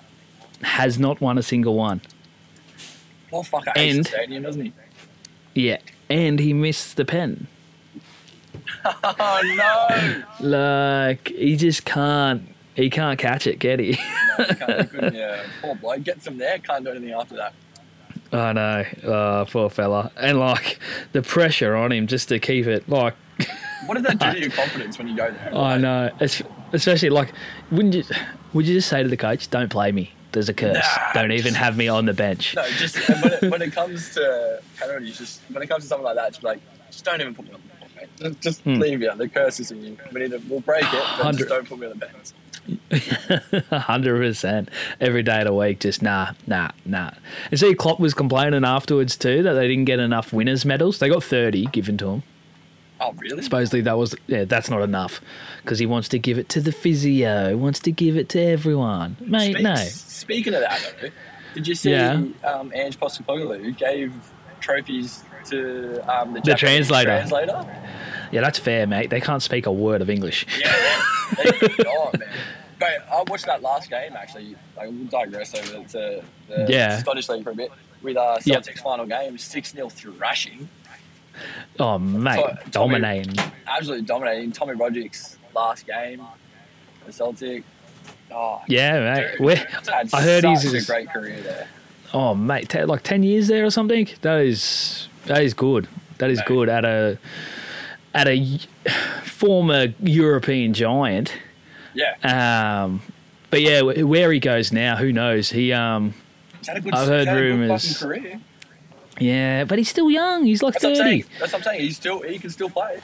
Has 0.63 0.99
not 0.99 1.21
won 1.21 1.39
a 1.39 1.43
single 1.43 1.75
one. 1.75 2.01
Poor 3.31 3.43
fucker 3.43 3.73
hates 3.77 3.97
And- 3.97 4.07
stadium, 4.07 4.43
doesn't 4.45 4.65
he? 4.65 4.73
Yeah, 5.55 5.79
and 6.13 6.39
he 6.39 6.53
missed 6.53 6.97
the 6.97 7.07
pen. 7.07 7.47
Oh 8.85 10.23
no! 10.41 10.47
Like 10.47 11.29
he 11.29 11.57
just 11.57 11.87
can't. 11.87 12.49
He 12.75 12.91
can't 12.91 13.19
catch 13.19 13.47
it, 13.47 13.59
get 13.59 13.81
he? 13.81 13.99
no 14.39 14.45
he 14.49 14.55
can't, 14.55 15.13
he 15.13 15.19
yeah, 15.19 15.43
poor 15.61 15.75
bloke 15.75 16.03
gets 16.03 16.27
him 16.27 16.39
there. 16.39 16.59
Can't 16.59 16.85
do 16.85 16.91
anything 16.91 17.13
after 17.13 17.37
that. 17.37 17.55
I 18.33 18.53
know, 18.55 18.85
oh, 19.05 19.47
poor 19.51 19.69
fella, 19.69 20.11
and 20.17 20.39
like 20.39 20.79
the 21.13 21.23
pressure 21.23 21.75
on 21.75 21.93
him 21.93 22.07
just 22.07 22.29
to 22.29 22.39
keep 22.39 22.67
it. 22.67 22.89
Like 22.89 23.15
What 23.87 23.95
does 23.95 24.05
that 24.05 24.19
do 24.19 24.33
to 24.33 24.41
your 24.41 24.51
confidence 24.51 24.99
when 24.99 25.09
you 25.09 25.17
go 25.17 25.31
there? 25.31 25.55
I 25.55 25.79
know, 25.79 26.11
especially 26.73 27.11
like, 27.11 27.33
wouldn't 27.71 27.95
you? 27.95 28.05
Would 28.53 28.67
you 28.67 28.75
just 28.75 28.89
say 28.89 29.03
to 29.03 29.09
the 29.09 29.17
coach, 29.17 29.49
"Don't 29.49 29.71
play 29.71 29.93
me. 29.93 30.13
There's 30.33 30.49
a 30.49 30.55
curse. 30.55 30.77
Nah, 30.97 31.13
Don't 31.13 31.33
even 31.33 31.45
just- 31.53 31.57
have 31.57 31.77
me 31.77 31.89
on 31.89 32.07
the 32.07 32.13
bench." 32.15 32.55
No, 32.57 32.67
just 32.71 32.97
when 33.09 33.33
it, 33.33 33.43
when 33.51 33.63
it 33.63 33.73
comes 33.73 34.15
to 34.15 34.61
penalties, 34.79 35.19
just 35.19 35.41
when 35.51 35.63
it 35.63 35.69
comes 35.69 35.85
to 35.85 35.89
something 35.89 36.05
like 36.05 36.17
that, 36.17 36.33
just 36.33 36.43
like, 36.43 36.61
just 36.91 37.05
don't 37.05 37.21
even 37.21 37.35
put 37.35 37.47
me 37.47 37.53
on 37.55 37.61
the 37.61 37.79
bench, 37.99 38.11
mate. 38.31 38.41
Just, 38.41 38.61
Hmm. 38.63 38.75
leave 38.81 39.03
it. 39.03 39.17
The 39.19 39.29
curse 39.29 39.61
is 39.61 39.71
in 39.71 39.83
you. 39.85 39.97
We 40.13 40.21
need 40.23 40.31
to, 40.33 40.39
we'll 40.49 40.61
break 40.61 40.85
it, 40.85 41.05
but 41.23 41.37
just 41.37 41.49
don't 41.49 41.69
put 41.69 41.79
me 41.79 41.87
on 41.87 41.99
the 41.99 42.07
bench. 42.07 42.33
Hundred 43.71 44.19
percent. 44.19 44.69
Every 45.01 45.23
day 45.23 45.41
of 45.41 45.47
the 45.47 45.53
week, 45.55 45.81
just 45.81 46.01
nah, 46.03 46.33
nah, 46.47 46.71
nah. 46.85 47.11
And 47.51 47.59
see, 47.59 47.75
Klopp 47.75 47.99
was 48.01 48.15
complaining 48.15 48.65
afterwards 48.65 49.17
too 49.17 49.43
that 49.43 49.55
they 49.55 49.67
didn't 49.69 49.87
get 49.87 49.99
enough 49.99 50.33
winners' 50.33 50.65
medals. 50.65 50.99
They 50.99 51.09
got 51.09 51.25
thirty 51.25 51.67
given 51.67 51.97
to 51.99 52.05
them. 52.07 52.23
Oh, 53.05 53.13
really? 53.19 53.43
Supposedly 53.43 53.81
that 53.83 53.99
was 53.99 54.15
yeah, 54.29 54.45
that's 54.45 54.71
not 54.71 54.83
enough 54.83 55.21
because 55.63 55.79
he 55.79 55.87
wants 55.87 56.09
to 56.11 56.19
give 56.19 56.39
it 56.39 56.49
to 56.51 56.61
the 56.61 56.73
physio, 56.73 57.57
wants 57.57 57.81
to 57.81 57.91
give 57.93 58.17
it 58.17 58.29
to 58.31 58.41
everyone. 58.41 59.17
Mate, 59.21 59.53
Speak- 59.55 59.63
no. 59.63 59.75
Speaking 59.77 60.55
of 60.55 60.61
that, 60.61 60.95
though, 61.01 61.09
did 61.55 61.67
you 61.69 61.75
see 61.75 61.91
Yeah. 61.91 62.23
um, 62.45 62.73
Ange 62.75 62.99
Postecoglou 62.99 63.77
gave 63.77 64.13
trophies 64.61 65.25
to 65.51 66.01
um, 66.09 66.35
the, 66.35 66.41
The 66.41 66.55
translator. 66.55 67.11
translator? 67.11 67.67
Yeah, 68.31 68.41
that's 68.43 68.59
fair, 68.59 68.87
mate. 68.87 69.11
They 69.11 69.21
can't 69.21 69.43
speak 69.43 69.67
a 69.67 69.73
word 69.73 70.01
of 70.01 70.09
English. 70.09 70.47
Yeah, 70.61 71.03
they, 71.37 71.51
they 71.67 71.75
not, 71.85 72.19
man. 72.19 72.29
But 72.79 73.07
I 73.13 73.23
watched 73.29 73.47
that 73.47 73.63
last 73.63 73.91
game 73.91 74.15
actually. 74.17 74.57
Like, 74.77 74.89
we'll 74.91 75.05
digress 75.07 75.55
over 75.55 75.85
to 75.89 76.23
the 76.49 76.67
Yeah. 76.69 76.99
Scottish 76.99 77.29
League 77.29 77.45
for 77.45 77.51
a 77.51 77.55
bit. 77.55 77.71
With 78.03 78.17
uh, 78.17 78.39
Yep. 78.45 78.63
Celtics 78.65 78.79
final 78.83 79.07
game, 79.07 79.39
6 79.39 79.73
0 79.73 79.89
thrashing. 79.89 80.69
Oh, 81.79 81.99
mate, 81.99 82.37
Tommy- 82.37 82.59
dominating. 82.71 83.35
Absolutely 83.67 84.05
dominating. 84.07 84.53
Tommy 84.53 84.75
Rodriguez 84.75 85.37
last 85.55 85.87
game 85.87 86.23
the 87.07 87.13
Celtic. 87.13 87.65
Oh, 88.31 88.63
Yeah, 88.67 89.15
mate. 89.15 89.39
dude, 89.39 89.67
I 90.15 90.23
heard 90.23 90.45
he's 90.45 90.73
a 90.73 90.85
great 90.91 91.11
career 91.11 91.41
there. 91.41 91.69
oh, 92.15 92.35
mate, 92.35 92.69
te- 92.69 92.85
like 92.85 93.03
ten 93.03 93.23
years 93.23 93.49
there 93.49 93.65
or 93.65 93.71
something. 93.71 94.09
That 94.23 94.41
is 94.41 95.09
that 95.27 95.43
is 95.43 95.53
good. 95.55 95.89
That 96.19 96.31
is 96.31 96.39
Mate. 96.39 96.47
good 96.47 96.69
at 96.69 96.85
a 96.85 97.19
at 98.15 98.29
a 98.29 98.59
former 99.25 99.95
European 100.01 100.73
giant. 100.75 101.35
Yeah. 101.95 102.15
Um, 102.85 103.03
but 103.51 103.61
yeah, 103.61 103.83
where 103.83 104.33
he 104.33 104.41
goes 104.41 104.73
now, 104.73 104.97
who 104.97 105.13
knows? 105.13 105.51
He 105.51 105.73
um, 105.73 106.15
had 106.67 106.79
a 106.79 106.81
good, 106.81 106.95
I've 106.95 107.09
heard 107.09 107.29
he's 107.29 108.03
yeah, 109.19 109.65
but 109.65 109.79
he's 109.79 109.89
still 109.89 110.11
young. 110.11 110.45
He's 110.45 110.63
like 110.63 110.75
That's 110.75 110.85
thirty. 110.85 110.97
saying. 110.99 111.25
That's 111.39 111.53
what 111.53 111.59
I'm 111.61 111.65
saying. 111.65 111.81
He's 111.81 111.97
still 111.97 112.23
he 112.23 112.39
can 112.39 112.51
still 112.51 112.71
play. 112.71 113.01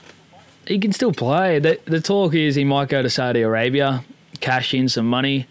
he 0.66 0.78
can 0.78 0.92
still 0.92 1.12
play. 1.12 1.58
The, 1.58 1.78
the 1.84 2.00
talk 2.00 2.34
is 2.34 2.54
he 2.54 2.64
might 2.64 2.88
go 2.88 3.02
to 3.02 3.10
Saudi 3.10 3.42
Arabia, 3.42 4.04
cash 4.40 4.74
in 4.74 4.88
some 4.88 5.06
money. 5.08 5.46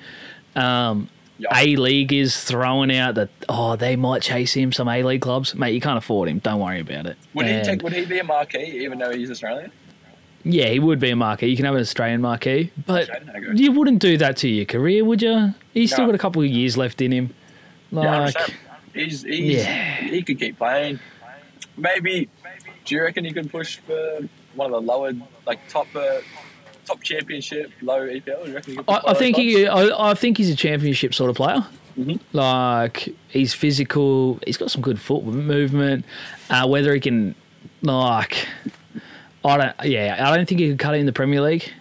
Um, 0.55 1.09
Yeah. 1.39 1.49
A 1.53 1.75
League 1.75 2.11
is 2.13 2.43
throwing 2.43 2.91
out 2.95 3.13
that 3.15 3.29
oh 3.47 3.75
they 3.75 3.95
might 3.95 4.21
chase 4.23 4.53
him. 4.55 4.71
Some 4.71 4.87
A 4.87 5.03
League 5.03 5.21
clubs, 5.21 5.53
mate, 5.53 5.73
you 5.73 5.81
can't 5.81 5.97
afford 5.99 6.29
him. 6.29 6.39
Don't 6.39 6.59
worry 6.59 6.79
about 6.79 7.05
it. 7.05 7.17
Would 7.35 7.45
he 7.45 7.61
take? 7.61 7.83
Would 7.83 7.93
he 7.93 8.05
be 8.05 8.19
a 8.19 8.23
marquee 8.23 8.79
even 8.83 8.97
though 8.97 9.11
he's 9.11 9.29
Australian? 9.29 9.71
Yeah, 10.43 10.67
he 10.69 10.79
would 10.79 10.99
be 10.99 11.09
a 11.09 11.15
marquee. 11.15 11.47
You 11.47 11.55
can 11.57 11.65
have 11.65 11.75
an 11.75 11.81
Australian 11.81 12.21
marquee, 12.21 12.71
but 12.85 13.09
no 13.25 13.51
you 13.53 13.71
wouldn't 13.73 13.99
do 13.99 14.17
that 14.17 14.37
to 14.37 14.47
your 14.47 14.65
career, 14.65 15.03
would 15.03 15.21
you? 15.21 15.53
He's 15.73 15.91
still 15.91 16.05
got 16.05 16.15
a 16.15 16.17
couple 16.19 16.41
of 16.41 16.47
years 16.47 16.77
left 16.77 17.01
in 17.01 17.11
him. 17.11 17.33
Like, 17.91 18.33
100%. 18.35 18.53
He's, 18.97 19.23
he's 19.23 19.63
Yeah. 19.63 19.95
he 20.01 20.21
could 20.23 20.39
keep 20.39 20.57
playing. 20.57 20.99
Maybe, 21.77 22.29
do 22.85 22.95
you 22.95 23.01
reckon 23.03 23.23
he 23.25 23.31
could 23.31 23.51
push 23.51 23.77
for 23.77 24.19
one 24.55 24.73
of 24.73 24.81
the 24.83 24.91
lower, 24.91 25.13
like 25.45 25.59
top, 25.69 25.87
uh, 25.95 26.19
top 26.85 27.01
championship, 27.03 27.71
low 27.81 28.07
EPL? 28.07 28.43
Do 28.43 28.49
you 28.49 28.55
reckon 28.55 28.73
he 28.73 28.79
I, 28.87 29.01
I 29.07 29.13
think 29.13 29.35
he, 29.37 29.67
I, 29.67 30.11
I 30.11 30.13
think 30.13 30.37
he's 30.37 30.49
a 30.49 30.55
championship 30.55 31.13
sort 31.13 31.29
of 31.29 31.35
player. 31.35 31.65
Mhm. 31.97 32.19
Like 32.33 33.09
he's 33.27 33.53
physical. 33.53 34.39
He's 34.45 34.57
got 34.57 34.69
some 34.71 34.81
good 34.81 34.99
foot 34.99 35.23
movement. 35.23 36.05
Uh, 36.49 36.67
whether 36.67 36.93
he 36.93 36.99
can, 36.99 37.33
like, 37.81 38.47
I 39.43 39.57
don't. 39.57 39.75
Yeah, 39.85 40.15
I 40.29 40.35
don't 40.35 40.47
think 40.47 40.59
he 40.61 40.69
could 40.69 40.79
cut 40.79 40.93
it 40.95 40.99
in 40.99 41.05
the 41.07 41.13
Premier 41.13 41.41
League. 41.41 41.71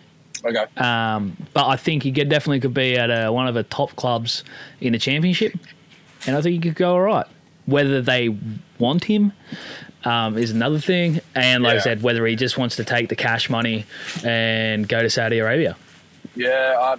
Okay. 0.44 0.64
Um, 0.76 1.36
but 1.52 1.66
I 1.66 1.76
think 1.76 2.02
he 2.02 2.12
could 2.12 2.28
definitely 2.28 2.60
could 2.60 2.72
be 2.74 2.96
at 2.96 3.10
a, 3.10 3.30
one 3.32 3.46
of 3.48 3.54
the 3.54 3.64
top 3.64 3.94
clubs 3.96 4.44
in 4.80 4.92
the 4.92 4.98
championship, 4.98 5.52
and 6.26 6.36
I 6.36 6.40
think 6.42 6.54
he 6.54 6.60
could 6.70 6.76
go 6.76 6.92
all 6.92 7.00
right. 7.02 7.26
Whether 7.66 8.00
they 8.02 8.36
want 8.78 9.04
him 9.04 9.32
um, 10.04 10.38
is 10.38 10.50
another 10.52 10.78
thing, 10.78 11.20
and 11.34 11.64
like 11.64 11.76
I 11.78 11.80
said, 11.80 12.02
whether 12.02 12.24
he 12.26 12.36
just 12.36 12.56
wants 12.56 12.76
to 12.76 12.84
take 12.84 13.08
the 13.08 13.16
cash 13.16 13.50
money 13.50 13.84
and 14.24 14.88
go 14.88 15.02
to 15.02 15.10
Saudi 15.10 15.38
Arabia. 15.40 15.76
Yeah, 16.36 16.76
I, 16.78 16.96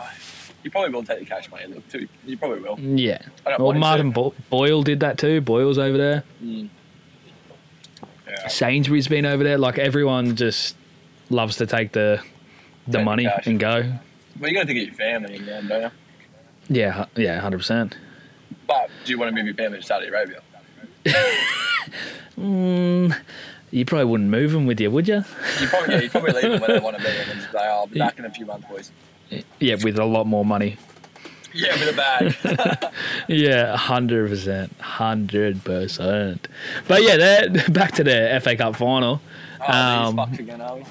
I, 0.00 0.12
you 0.62 0.70
probably 0.70 0.90
will 0.90 1.02
take 1.02 1.18
the 1.20 1.24
cash 1.24 1.50
money 1.50 1.66
look 1.66 1.88
too. 1.88 2.06
You 2.24 2.36
probably 2.38 2.60
will. 2.60 2.78
Yeah. 2.78 3.20
I 3.44 3.50
don't 3.50 3.62
Well, 3.62 3.72
Martin. 3.72 4.12
Bo- 4.12 4.34
Boyle 4.50 4.82
did 4.82 5.00
that 5.00 5.18
too. 5.18 5.40
Boyle's 5.40 5.78
over 5.78 5.98
there. 5.98 6.22
Yeah. 6.40 6.66
Sainsbury's 8.48 9.08
been 9.08 9.26
over 9.26 9.42
there. 9.42 9.58
Like 9.58 9.78
everyone 9.78 10.36
just 10.36 10.76
loves 11.30 11.56
to 11.56 11.66
take 11.66 11.92
the 11.92 12.22
the 12.86 12.98
Take 12.98 13.04
money 13.04 13.24
cash. 13.24 13.46
and 13.46 13.58
go. 13.58 13.92
But 14.36 14.50
you're 14.50 14.62
gonna 14.62 14.66
think 14.72 14.78
of 14.80 14.86
your 14.86 14.94
family 14.94 15.36
in 15.36 15.46
the 15.46 15.62
don't 15.68 15.82
you? 15.82 15.90
Yeah, 16.68 17.06
yeah, 17.16 17.40
hundred 17.40 17.58
percent. 17.58 17.96
But 18.68 18.90
do 19.04 19.10
you 19.12 19.18
want 19.18 19.30
to 19.30 19.34
move 19.34 19.46
your 19.46 19.54
family 19.56 19.78
to 19.80 19.84
Saudi 19.84 20.06
Arabia? 20.06 20.40
You 23.70 23.84
probably 23.84 24.04
wouldn't 24.04 24.30
move 24.30 24.52
them 24.52 24.66
with 24.66 24.80
you, 24.80 24.90
would 24.90 25.08
you? 25.08 25.24
You 25.60 25.66
probably 25.68 25.94
yeah, 25.94 26.00
you 26.02 26.10
probably 26.10 26.32
leave 26.32 26.42
them 26.42 26.60
where 26.60 26.68
they 26.78 26.80
want 26.84 26.96
to 26.96 27.02
be, 27.02 27.08
and 27.10 27.30
then 27.30 27.48
say, 27.52 27.58
"I'll 27.58 27.86
be 27.86 27.98
back 27.98 28.18
in 28.18 28.24
a 28.24 28.30
few 28.30 28.46
months, 28.46 28.66
boys." 28.68 28.90
Yeah, 29.58 29.76
with 29.82 29.98
a 29.98 30.04
lot 30.04 30.26
more 30.26 30.44
money. 30.44 30.76
Yeah, 31.52 31.74
with 31.74 31.94
a 31.94 31.96
bag. 31.96 32.92
Yeah, 33.28 33.76
hundred 33.76 34.30
percent, 34.30 34.72
hundred 34.80 35.64
percent. 35.64 36.48
But 36.86 37.02
yeah, 37.02 37.16
that 37.16 37.72
back 37.72 37.92
to 37.96 38.04
the 38.04 38.40
FA 38.42 38.56
Cup 38.56 38.76
final. 38.76 39.20
Oh, 39.60 39.72
Um, 39.72 40.18
again, 40.18 40.60
are 40.62 40.76
we? 40.76 40.84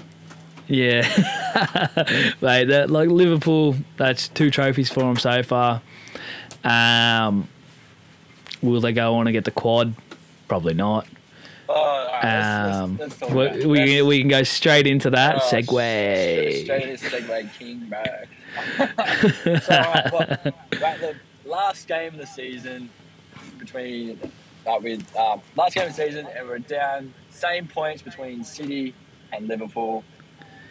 Yeah, 0.67 1.01
mate. 2.41 2.65
That 2.65 2.89
like 2.91 3.09
Liverpool. 3.09 3.75
That's 3.97 4.27
two 4.27 4.51
trophies 4.51 4.91
for 4.91 4.99
them 4.99 5.15
so 5.17 5.41
far. 5.41 5.81
Um, 6.63 7.47
will 8.61 8.81
they 8.81 8.93
go 8.93 9.15
on 9.15 9.27
and 9.27 9.33
get 9.33 9.45
the 9.45 9.51
quad? 9.51 9.93
Probably 10.47 10.73
not. 10.73 11.07
Oh, 11.69 11.73
all 11.73 12.07
right, 12.07 12.23
let's- 12.23 12.75
Um, 12.77 12.97
let's, 12.97 13.21
let's 13.21 13.65
we, 13.65 13.65
we, 13.65 14.01
we 14.01 14.19
can 14.19 14.29
go 14.29 14.43
straight 14.43 14.87
into 14.87 15.09
that 15.09 15.35
Oh, 15.35 15.39
segue. 15.39 16.63
Straight, 16.63 16.83
into 16.83 17.05
segue 17.05 17.53
king 17.59 17.79
back. 17.89 18.27
so, 18.77 19.73
right, 19.75 20.09
well, 20.13 20.53
right, 20.81 20.99
the 20.99 21.15
last 21.45 21.87
game 21.87 22.13
of 22.13 22.19
the 22.19 22.25
season 22.25 22.89
between 23.59 24.17
uh, 24.65 24.79
with 24.81 25.15
um, 25.17 25.41
last 25.55 25.75
game 25.75 25.87
of 25.87 25.95
the 25.95 26.03
season, 26.05 26.27
and 26.35 26.47
we're 26.47 26.59
down 26.59 27.13
same 27.29 27.67
points 27.67 28.01
between 28.01 28.43
City 28.43 28.93
and 29.33 29.47
Liverpool. 29.47 30.03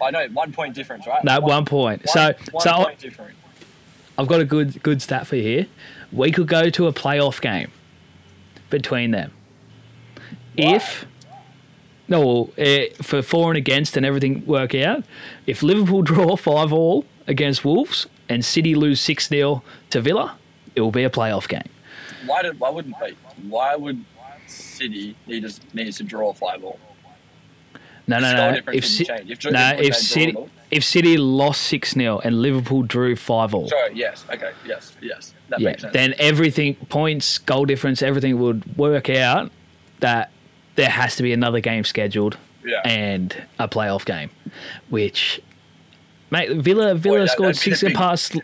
I 0.02 0.10
know 0.10 0.26
one 0.32 0.52
point 0.52 0.74
difference, 0.74 1.06
right? 1.06 1.22
No, 1.24 1.40
one 1.40 1.64
point. 1.66 2.04
one- 2.06 2.12
so, 2.12 2.32
one 2.52 2.62
so 2.62 2.72
point. 2.84 3.04
I've 4.18 4.26
got 4.28 4.40
a 4.40 4.44
good 4.46 4.82
good 4.82 5.02
stat 5.02 5.26
for 5.26 5.36
you 5.36 5.42
here. 5.42 5.66
We 6.10 6.32
could 6.32 6.48
go 6.48 6.70
to 6.70 6.86
a 6.86 6.92
playoff 6.92 7.40
game 7.40 7.70
between 8.70 9.10
them 9.10 9.32
if 10.56 11.06
no 12.08 12.50
eh, 12.56 12.88
for 13.02 13.22
for 13.22 13.50
and 13.50 13.56
against 13.56 13.96
and 13.96 14.06
everything 14.06 14.44
work 14.46 14.74
out. 14.74 15.04
If 15.46 15.62
Liverpool 15.62 16.02
draw 16.14 16.36
five 16.36 16.72
all 16.72 17.04
against 17.26 17.64
Wolves 17.64 18.06
and 18.28 18.44
City 18.44 18.74
lose 18.74 19.00
six 19.00 19.28
0 19.28 19.62
to 19.90 20.00
Villa, 20.00 20.38
it 20.74 20.80
will 20.80 20.92
be 20.92 21.04
a 21.04 21.10
playoff 21.10 21.48
game. 21.48 21.68
Why 22.26 22.42
did 22.42 22.58
why 22.58 22.70
wouldn't? 22.70 22.96
Why 23.48 23.76
would 23.76 24.04
City 24.46 25.16
need 25.26 25.48
to, 25.48 25.60
needs 25.74 25.96
to 25.98 26.04
draw 26.04 26.32
five 26.32 26.62
all? 26.64 26.78
No, 28.08 28.18
no, 28.20 28.32
no. 28.32 28.50
If, 28.50 28.66
wouldn't 28.66 28.84
Ci- 28.84 29.04
change. 29.04 29.30
If- 29.30 29.52
no, 29.52 29.74
if 29.78 29.96
City 29.96 30.36
if 30.70 30.84
City 30.84 31.16
lost 31.16 31.62
six 31.62 31.92
0 31.92 32.20
and 32.24 32.42
Liverpool 32.42 32.82
drew 32.82 33.14
five 33.16 33.54
all, 33.54 33.68
Sorry, 33.68 33.94
yes, 33.94 34.24
okay, 34.32 34.50
yes, 34.66 34.96
yes, 35.00 35.32
that 35.48 35.60
yeah, 35.60 35.68
makes 35.68 35.82
sense. 35.82 35.92
then 35.92 36.14
everything 36.18 36.74
points, 36.88 37.38
goal 37.38 37.64
difference, 37.64 38.02
everything 38.02 38.38
would 38.40 38.76
work 38.76 39.08
out 39.08 39.50
that 40.00 40.30
there 40.74 40.90
has 40.90 41.16
to 41.16 41.22
be 41.22 41.32
another 41.32 41.60
game 41.60 41.84
scheduled 41.84 42.36
yeah. 42.64 42.80
and 42.84 43.44
a 43.58 43.68
playoff 43.68 44.04
game, 44.04 44.30
which. 44.88 45.40
Mate, 46.28 46.50
Villa 46.56 46.96
Villa 46.96 47.28
scored 47.28 47.54
six 47.56 47.82
big- 47.82 47.94
past. 47.94 48.34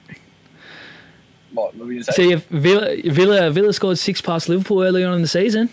what, 1.53 1.75
what 1.75 1.77
were 1.77 1.93
you 1.93 1.95
going 1.95 2.05
to 2.05 2.13
say? 2.13 2.23
See 2.23 2.33
if 2.33 2.47
Villa 2.47 2.97
Villa 3.03 3.51
Villa 3.51 3.73
scored 3.73 3.99
six 3.99 4.21
past 4.21 4.49
Liverpool 4.49 4.83
early 4.83 5.03
on 5.03 5.15
in 5.15 5.23
the 5.23 5.29
season. 5.29 5.69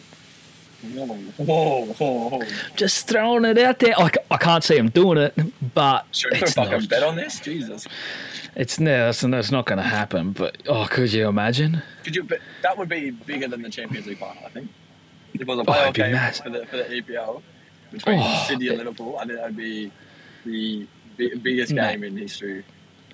Whoa, 0.81 1.05
whoa, 1.37 2.29
whoa. 2.29 2.41
Just 2.75 3.07
throwing 3.07 3.45
it 3.45 3.57
out 3.57 3.79
there. 3.79 3.95
I 3.97 4.37
can't 4.37 4.63
see 4.63 4.77
him 4.77 4.89
doing 4.89 5.17
it, 5.17 5.35
but 5.73 6.05
Should 6.15 6.31
we 6.31 6.39
put 6.39 6.41
a 6.41 6.45
it's 6.45 6.53
fucking 6.53 6.85
bet 6.87 7.03
on 7.03 7.15
this? 7.15 7.39
Jesus. 7.39 7.85
It's 8.55 8.79
no, 8.79 9.05
that's, 9.05 9.21
that's 9.21 9.51
not 9.51 9.65
going 9.65 9.77
to 9.77 9.83
happen. 9.83 10.31
But 10.31 10.57
oh, 10.67 10.87
could 10.89 11.11
you 11.13 11.27
imagine? 11.27 11.81
Could 12.03 12.15
you? 12.15 12.23
Bet, 12.23 12.39
that 12.63 12.77
would 12.77 12.89
be 12.89 13.11
bigger 13.11 13.47
than 13.47 13.61
the 13.61 13.69
Champions 13.69 14.07
League 14.07 14.19
final, 14.19 14.43
I 14.45 14.49
think. 14.49 14.69
If 15.33 15.41
it 15.41 15.47
was 15.47 15.59
a 15.59 15.61
Oh, 15.61 15.65
playoff 15.65 15.89
it'd 15.89 15.95
game 15.95 16.15
for 16.43 16.49
the 16.49 16.65
for 16.65 16.77
the 16.77 16.83
EPL 16.85 17.41
between 17.91 18.19
Oh, 18.19 18.45
City 18.47 18.67
and 18.69 18.75
it- 18.75 18.85
Liverpool, 18.85 19.17
I 19.17 19.25
think 19.25 19.37
that 19.39 19.45
would 19.47 19.57
be 19.57 19.91
the 20.45 20.87
bi- 21.17 21.35
biggest 21.41 21.71
Mate. 21.73 21.91
game 21.91 22.03
in 22.03 22.17
history. 22.17 22.63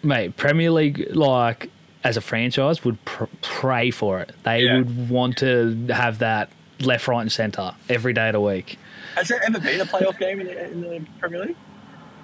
mate, 0.04 0.38
Premier 0.38 0.70
League, 0.72 1.08
like 1.16 1.70
as 2.04 2.16
a 2.16 2.22
franchise, 2.22 2.84
would 2.86 3.04
pr- 3.06 3.26
pray 3.42 3.90
for 3.92 4.20
it. 4.22 4.32
They 4.44 4.62
Yeah. 4.62 4.78
would 4.78 5.10
want 5.10 5.38
to 5.40 5.88
have 5.90 6.20
that 6.20 6.50
left, 6.80 7.08
right, 7.08 7.22
and 7.22 7.32
centre 7.32 7.74
every 7.90 8.14
day 8.14 8.30
of 8.30 8.34
the 8.34 8.42
week. 8.42 8.78
Has 9.16 9.28
there 9.28 9.44
ever 9.44 9.60
been 9.60 9.82
a 9.82 9.86
playoff 9.86 10.18
game 10.20 10.42
in 10.42 10.48
the, 10.48 10.66
in 10.66 10.82
the 10.82 11.06
Premier 11.20 11.46
League? 11.46 11.56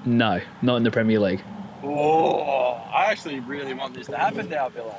No, 0.06 0.42
not 0.62 0.78
in 0.78 0.84
the 0.84 0.92
Premier 0.92 1.20
League. 1.20 1.44
Oh, 1.84 2.72
I 2.94 3.12
actually 3.12 3.40
really 3.40 3.74
want 3.74 3.94
this 3.94 4.08
to 4.08 4.18
happen 4.18 4.50
now, 4.50 4.70
Villa. 4.70 4.96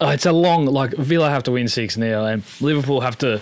Oh, 0.00 0.08
it's 0.10 0.26
a 0.26 0.32
long 0.32 0.66
like 0.66 0.92
Villa 0.94 1.30
have 1.30 1.44
to 1.44 1.52
win 1.52 1.68
six 1.68 1.94
0 1.94 2.24
and 2.24 2.42
Liverpool 2.60 3.00
have 3.02 3.16
to 3.18 3.40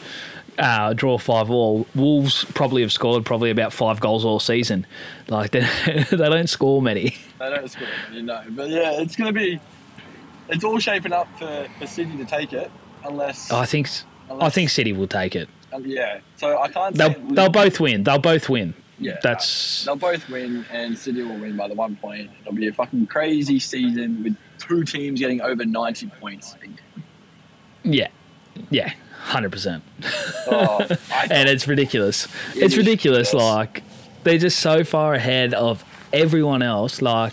uh, 0.58 0.92
draw 0.92 1.18
five 1.18 1.50
all. 1.50 1.86
Wolves 1.94 2.44
probably 2.54 2.82
have 2.82 2.92
scored 2.92 3.24
probably 3.24 3.50
about 3.50 3.72
five 3.72 4.00
goals 4.00 4.24
all 4.24 4.40
season. 4.40 4.86
Like 5.28 5.50
they, 5.52 5.66
they 6.10 6.16
don't 6.28 6.48
score 6.48 6.82
many. 6.82 7.16
They 7.38 7.50
don't 7.50 7.70
score, 7.70 7.88
you 8.12 8.22
know. 8.22 8.42
But 8.50 8.68
yeah, 8.68 9.00
it's 9.00 9.16
going 9.16 9.32
to 9.32 9.38
be. 9.38 9.60
It's 10.48 10.64
all 10.64 10.78
shaping 10.78 11.12
up 11.12 11.28
for, 11.38 11.66
for 11.78 11.86
City 11.86 12.16
to 12.16 12.24
take 12.24 12.52
it, 12.52 12.70
unless. 13.04 13.50
I 13.50 13.64
think 13.66 13.88
I 14.30 14.48
think 14.50 14.70
City 14.70 14.92
will 14.92 15.06
take 15.08 15.34
it. 15.34 15.48
Um, 15.72 15.84
yeah, 15.86 16.20
so 16.36 16.58
I 16.60 16.68
can't. 16.68 16.94
They'll 16.96 17.12
say- 17.14 17.20
they'll 17.30 17.50
both 17.50 17.80
win. 17.80 18.04
They'll 18.04 18.18
both 18.18 18.48
win. 18.48 18.74
Yeah, 18.98 19.18
That's 19.22 19.84
they'll 19.86 19.96
both 19.96 20.28
win, 20.28 20.66
and 20.70 20.96
City 20.98 21.22
will 21.22 21.38
win 21.38 21.56
by 21.56 21.68
the 21.68 21.74
one 21.74 21.96
point. 21.96 22.30
It'll 22.42 22.52
be 22.52 22.68
a 22.68 22.72
fucking 22.72 23.06
crazy 23.06 23.58
season 23.58 24.22
with 24.22 24.36
two 24.58 24.84
teams 24.84 25.18
getting 25.20 25.40
over 25.40 25.64
ninety 25.64 26.08
points. 26.20 26.54
yeah, 27.82 28.08
yeah, 28.68 28.92
hundred 29.22 29.52
percent. 29.52 29.82
Oh, 30.48 30.80
and 31.30 31.48
it's 31.48 31.66
ridiculous. 31.66 32.26
It 32.54 32.64
it's 32.64 32.76
ridiculous. 32.76 33.28
ridiculous. 33.32 33.34
Like 33.34 33.82
they're 34.24 34.36
just 34.38 34.58
so 34.58 34.84
far 34.84 35.14
ahead 35.14 35.54
of 35.54 35.82
everyone 36.12 36.60
else. 36.62 37.00
Like 37.00 37.32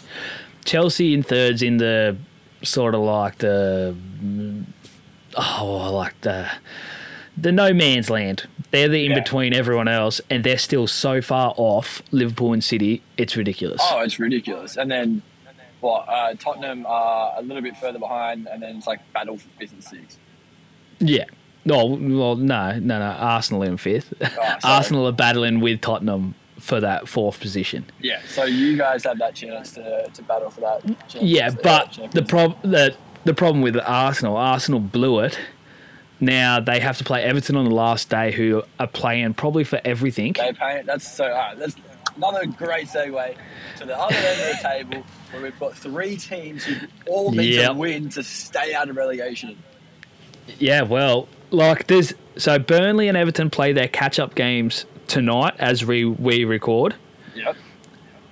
Chelsea 0.64 1.14
in 1.14 1.22
thirds 1.24 1.62
in 1.62 1.78
the 1.78 2.16
sort 2.64 2.96
of 2.96 3.02
like 3.02 3.40
the 3.40 3.94
oh 5.38 5.78
I 5.84 5.88
like 5.90 6.20
the 6.22 6.50
the 7.38 7.52
no 7.52 7.74
man's 7.74 8.10
land. 8.10 8.48
They're 8.72 8.90
the 8.90 9.06
in 9.06 9.12
Yeah. 9.12 9.20
between 9.20 9.54
everyone 9.54 9.88
else, 9.88 10.20
and 10.30 10.44
they're 10.44 10.58
still 10.58 10.88
so 10.88 11.22
far 11.22 11.54
off 11.58 12.02
Liverpool 12.12 12.52
and 12.54 12.64
City. 12.64 13.02
It's 13.18 13.38
ridiculous. 13.38 13.80
oh, 13.84 14.00
it's 14.02 14.20
ridiculous. 14.20 14.76
And 14.76 14.90
then, 14.92 15.22
what? 15.80 16.08
Uh, 16.10 16.34
Tottenham 16.34 16.86
are 16.88 17.34
a 17.38 17.42
little 17.42 17.62
bit 17.62 17.78
further 17.78 18.00
behind, 18.00 18.48
and 18.48 18.62
then 18.62 18.78
it's 18.78 18.88
like 18.88 19.00
battle 19.14 19.38
for 19.38 19.48
fifth 19.60 19.74
and 19.74 19.84
sixth. 19.84 20.18
Yeah. 21.00 21.26
No, 21.64 21.86
well, 21.86 22.36
no, 22.38 22.80
no, 22.80 23.00
no. 23.00 23.06
Arsenal 23.06 23.62
in 23.64 23.78
fifth. 23.78 24.14
sorry. 24.34 24.58
Arsenal 24.64 25.06
are 25.08 25.12
battling 25.12 25.60
with 25.60 25.82
Tottenham 25.82 26.34
for 26.60 26.80
that 26.80 27.08
fourth 27.08 27.40
position. 27.40 27.86
Yeah. 28.00 28.20
So 28.28 28.46
you 28.46 28.78
guys 28.78 29.04
have 29.04 29.20
that 29.20 29.36
chance 29.36 29.72
to, 29.74 30.10
to 30.12 30.24
battle 30.24 30.50
for 30.50 30.62
that. 30.62 30.82
Yeah, 31.22 31.50
uh, 31.50 31.52
but 31.62 32.00
the 32.12 32.24
problem 32.24 32.58
the 32.72 32.96
the 33.28 33.34
problem 33.34 33.62
with 33.62 33.78
Arsenal, 33.78 34.38
Arsenal 34.38 34.80
blew 34.80 35.20
it. 35.20 35.38
Now 36.20 36.60
they 36.60 36.80
have 36.80 36.98
to 36.98 37.04
play 37.04 37.24
Everton 37.24 37.56
on 37.56 37.66
the 37.66 37.76
last 37.76 38.10
day, 38.10 38.32
who 38.32 38.64
are 38.80 38.88
playing 38.88 39.36
probably 39.36 39.64
for 39.64 39.80
everything. 39.86 40.34
They 40.34 40.54
pay. 40.54 40.82
That's 40.86 41.08
so. 41.08 41.30
Right, 41.30 41.56
let's 41.58 41.76
another 42.16 42.48
great 42.48 42.88
segue 42.88 43.36
to 43.78 43.86
the 43.86 43.96
other 43.96 44.16
end 44.16 44.42
of 44.42 44.48
the 44.48 44.68
table 44.68 45.04
where 45.32 45.44
we've 45.44 45.60
got 45.60 45.76
three 45.76 46.18
teams 46.18 46.64
who 46.64 46.76
all 47.06 47.32
need 47.32 47.54
Yep. 47.54 47.72
to 47.72 47.78
win 47.78 48.10
to 48.10 48.24
stay 48.24 48.74
out 48.74 48.90
of 48.90 48.96
relegation. 48.96 49.56
Yeah, 50.58 50.82
well, 50.82 51.28
like 51.52 51.86
there's 51.88 52.14
so 52.38 52.58
Burnley 52.58 53.08
and 53.08 53.18
Everton 53.18 53.50
play 53.52 53.74
their 53.74 53.88
catch 53.88 54.18
up 54.18 54.34
games 54.34 54.86
tonight 55.08 55.54
as 55.60 55.86
we 55.86 56.06
we 56.06 56.46
record. 56.46 56.96
Yep. 57.36 57.56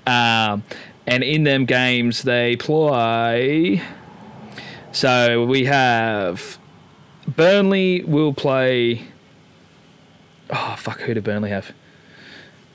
Um, 0.07 0.63
and 1.05 1.23
in 1.23 1.43
them 1.43 1.65
games 1.65 2.23
they 2.23 2.55
play. 2.55 3.83
So 4.95 5.45
we 5.45 5.65
have 5.65 6.57
Burnley 7.27 8.05
will 8.05 8.33
play. 8.33 9.09
Oh 10.49 10.75
fuck! 10.77 11.01
Who 11.01 11.13
did 11.13 11.25
Burnley 11.25 11.49
have? 11.49 11.73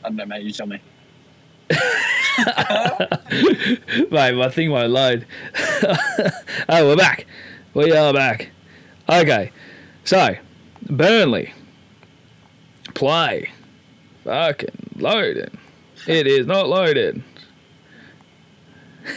I 0.05 0.09
don't 0.11 0.17
know, 0.17 0.27
mate. 0.27 0.43
You 0.43 0.53
tell 0.53 0.67
me. 0.67 0.83
Mate, 4.11 4.35
my 4.35 4.51
thing 4.51 4.71
won't 4.71 4.91
load. 4.91 5.27
oh, 6.69 6.89
we're 6.89 6.97
back. 6.97 7.27
We 7.73 7.91
are 7.97 8.13
back. 8.13 8.51
Okay, 9.09 9.51
so 10.05 10.37
Burnley 10.91 11.55
play. 12.93 13.51
Fucking 14.25 14.91
loaded. 14.97 15.59
It 16.07 16.27
is 16.27 16.47
not 16.47 16.69
loaded. 16.69 17.23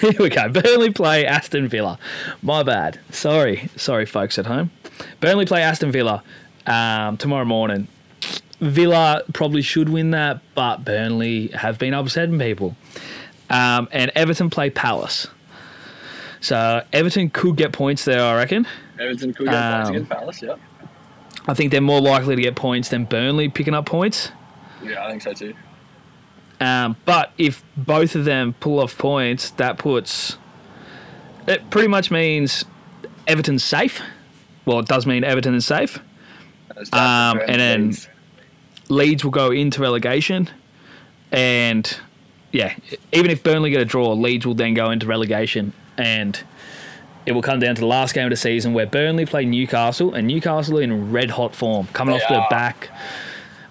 Here 0.01 0.13
we 0.19 0.29
go. 0.29 0.49
Burnley 0.49 0.91
play 0.91 1.25
Aston 1.25 1.67
Villa. 1.67 1.97
My 2.41 2.63
bad. 2.63 2.99
Sorry, 3.11 3.69
sorry, 3.75 4.05
folks 4.05 4.37
at 4.37 4.45
home. 4.45 4.71
Burnley 5.19 5.45
play 5.45 5.61
Aston 5.61 5.91
Villa 5.91 6.23
um, 6.65 7.17
tomorrow 7.17 7.45
morning. 7.45 7.87
Villa 8.59 9.23
probably 9.33 9.61
should 9.61 9.89
win 9.89 10.11
that, 10.11 10.41
but 10.55 10.85
Burnley 10.85 11.47
have 11.49 11.77
been 11.79 11.93
upsetting 11.93 12.39
people. 12.39 12.75
Um, 13.49 13.87
and 13.91 14.11
Everton 14.15 14.49
play 14.49 14.69
Palace. 14.69 15.27
So 16.39 16.83
Everton 16.93 17.29
could 17.29 17.55
get 17.57 17.71
points 17.71 18.05
there, 18.05 18.21
I 18.23 18.35
reckon. 18.35 18.67
Everton 18.99 19.33
could 19.33 19.47
get 19.47 19.73
points 19.73 19.89
Um, 19.89 19.95
against 19.95 20.11
Palace. 20.11 20.41
Yep. 20.41 20.59
I 21.47 21.53
think 21.53 21.71
they're 21.71 21.81
more 21.81 21.99
likely 22.01 22.35
to 22.37 22.41
get 22.41 22.55
points 22.55 22.89
than 22.89 23.03
Burnley 23.05 23.49
picking 23.49 23.73
up 23.73 23.85
points. 23.85 24.31
Yeah, 24.81 25.05
I 25.05 25.09
think 25.09 25.21
so 25.21 25.33
too. 25.33 25.53
Um, 26.59 26.95
but 27.05 27.31
if 27.37 27.63
both 27.75 28.15
of 28.15 28.25
them 28.25 28.53
pull 28.59 28.79
off 28.79 28.97
points, 28.97 29.49
that 29.51 29.77
puts 29.77 30.37
it 31.47 31.69
pretty 31.69 31.87
much 31.89 32.09
means 32.11 32.63
Everton's 33.27 33.63
safe. 33.63 34.01
Well, 34.65 34.79
it 34.79 34.87
does 34.87 35.05
mean 35.05 35.23
Everton 35.25 35.55
is 35.55 35.65
safe. 35.65 35.99
Um, 36.93 37.39
and 37.47 37.59
then- 37.59 37.85
Leeds. 37.87 38.07
Leeds 38.89 39.23
will 39.23 39.31
go 39.31 39.51
into 39.51 39.81
relegation, 39.81 40.49
and 41.31 41.97
yeah, 42.51 42.75
even 43.13 43.31
if 43.31 43.41
Burnley 43.41 43.71
get 43.71 43.81
a 43.81 43.85
draw, 43.85 44.11
Leeds 44.13 44.45
will 44.45 44.53
then 44.55 44.73
go 44.73 44.91
into 44.91 45.05
relegation, 45.07 45.71
and 45.97 46.39
it 47.25 47.31
will 47.31 47.41
come 47.41 47.59
down 47.59 47.75
to 47.75 47.81
the 47.81 47.87
last 47.87 48.13
game 48.13 48.25
of 48.25 48.29
the 48.29 48.35
season 48.35 48.73
where 48.73 48.85
Burnley 48.85 49.25
play 49.25 49.45
Newcastle, 49.45 50.13
and 50.13 50.27
Newcastle 50.27 50.77
in 50.79 51.11
red 51.11 51.31
hot 51.31 51.55
form, 51.55 51.87
coming 51.93 52.15
They 52.17 52.21
off 52.23 52.29
the 52.29 52.35
are. 52.35 52.49
back 52.49 52.89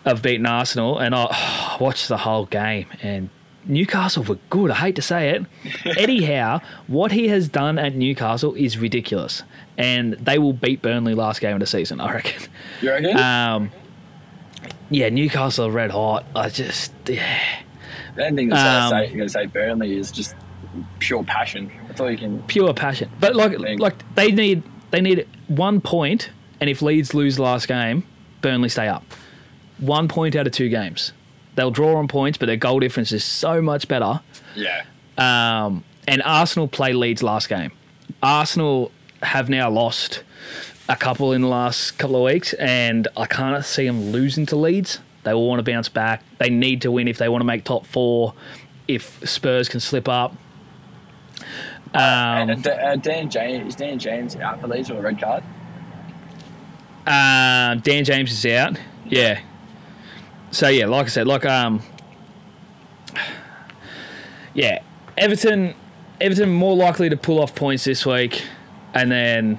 of 0.04 0.22
beating 0.22 0.46
Arsenal, 0.46 0.98
and 0.98 1.14
I 1.16 1.76
watched 1.80 2.08
the 2.08 2.18
whole 2.18 2.46
game, 2.46 2.86
and 3.02 3.30
Newcastle 3.64 4.24
were 4.24 4.38
good. 4.50 4.70
I 4.70 4.74
hate 4.74 4.96
to 4.96 5.02
say 5.02 5.30
it. 5.30 5.46
Eddie 5.98 6.24
Howe, 6.24 6.60
what 6.86 7.12
he 7.12 7.28
has 7.28 7.48
done 7.48 7.78
at 7.78 7.94
Newcastle 7.94 8.54
is 8.54 8.78
ridiculous, 8.78 9.42
and 9.78 10.14
they 10.14 10.38
will 10.38 10.52
beat 10.52 10.82
Burnley 10.82 11.14
last 11.14 11.40
game 11.40 11.54
of 11.54 11.60
the 11.60 11.66
season. 11.66 12.00
I 12.00 12.12
reckon. 12.14 12.50
You 12.80 12.90
reckon? 12.90 13.16
Um, 13.16 13.70
yeah, 14.90 15.08
Newcastle 15.08 15.66
are 15.66 15.70
red 15.70 15.90
hot. 15.90 16.24
I 16.34 16.48
just 16.48 16.92
yeah. 17.06 17.62
the 18.14 18.26
only 18.26 18.42
thing 18.42 18.48
that's 18.50 18.60
um, 18.60 18.90
gonna 18.90 19.06
say, 19.06 19.10
you're 19.10 19.18
gonna 19.18 19.28
say 19.28 19.46
Burnley 19.46 19.96
is 19.96 20.10
just 20.10 20.34
pure 20.98 21.24
passion. 21.24 21.70
That's 21.88 22.00
all 22.00 22.10
you 22.10 22.18
can. 22.18 22.42
pure 22.44 22.74
passion. 22.74 23.10
But 23.20 23.36
like 23.36 23.58
Think. 23.58 23.80
like 23.80 24.14
they 24.14 24.30
need 24.32 24.62
they 24.90 25.00
need 25.00 25.26
one 25.48 25.80
point, 25.80 26.30
and 26.60 26.68
if 26.68 26.82
Leeds 26.82 27.14
lose 27.14 27.36
the 27.36 27.42
last 27.42 27.68
game, 27.68 28.04
Burnley 28.40 28.68
stay 28.68 28.88
up. 28.88 29.04
One 29.82 30.06
point 30.06 30.36
out 30.36 30.46
of 30.46 30.52
two 30.52 30.68
games. 30.68 31.12
They'll 31.56 31.72
draw 31.72 31.96
on 31.96 32.06
points, 32.06 32.38
but 32.38 32.46
their 32.46 32.56
goal 32.56 32.78
difference 32.80 33.10
is 33.10 33.24
so 33.24 33.60
much 33.60 33.88
better. 33.88 34.20
Yeah. 34.54 34.84
Um, 35.18 35.84
and 36.06 36.22
Arsenal 36.22 36.68
play 36.68 36.92
Leeds 36.92 37.22
last 37.22 37.48
game. 37.48 37.72
Arsenal 38.22 38.92
have 39.22 39.50
now 39.50 39.68
lost 39.68 40.22
a 40.88 40.94
couple 40.96 41.32
in 41.32 41.42
the 41.42 41.48
last 41.48 41.98
couple 41.98 42.16
of 42.16 42.22
weeks, 42.22 42.52
and 42.54 43.08
I 43.16 43.26
can't 43.26 43.64
see 43.64 43.86
them 43.86 44.12
losing 44.12 44.46
to 44.46 44.56
Leeds. 44.56 45.00
They 45.24 45.34
will 45.34 45.48
want 45.48 45.64
to 45.64 45.68
bounce 45.68 45.88
back. 45.88 46.22
They 46.38 46.48
need 46.48 46.82
to 46.82 46.92
win 46.92 47.08
if 47.08 47.18
they 47.18 47.28
want 47.28 47.40
to 47.42 47.46
make 47.46 47.64
top 47.64 47.84
four. 47.84 48.34
If 48.86 49.28
Spurs 49.28 49.68
can 49.68 49.80
slip 49.80 50.08
up, 50.08 50.36
um, 51.94 52.50
and, 52.50 52.66
uh, 52.66 52.96
Dan 52.96 53.28
James 53.28 53.68
is 53.68 53.76
Dan 53.76 53.98
James 53.98 54.36
out 54.36 54.60
for 54.60 54.68
Leeds 54.68 54.88
with 54.90 54.98
a 54.98 55.02
red 55.02 55.20
card. 55.20 55.42
Um, 57.06 57.80
Dan 57.80 58.04
James 58.04 58.32
is 58.32 58.46
out. 58.46 58.78
Yeah. 59.06 59.40
So 60.52 60.68
yeah, 60.68 60.86
like 60.86 61.06
I 61.06 61.08
said, 61.08 61.26
like 61.26 61.46
um, 61.46 61.82
yeah, 64.54 64.82
Everton, 65.16 65.74
Everton 66.20 66.50
more 66.50 66.76
likely 66.76 67.08
to 67.08 67.16
pull 67.16 67.40
off 67.40 67.54
points 67.54 67.84
this 67.84 68.04
week, 68.04 68.44
and 68.92 69.10
then, 69.10 69.58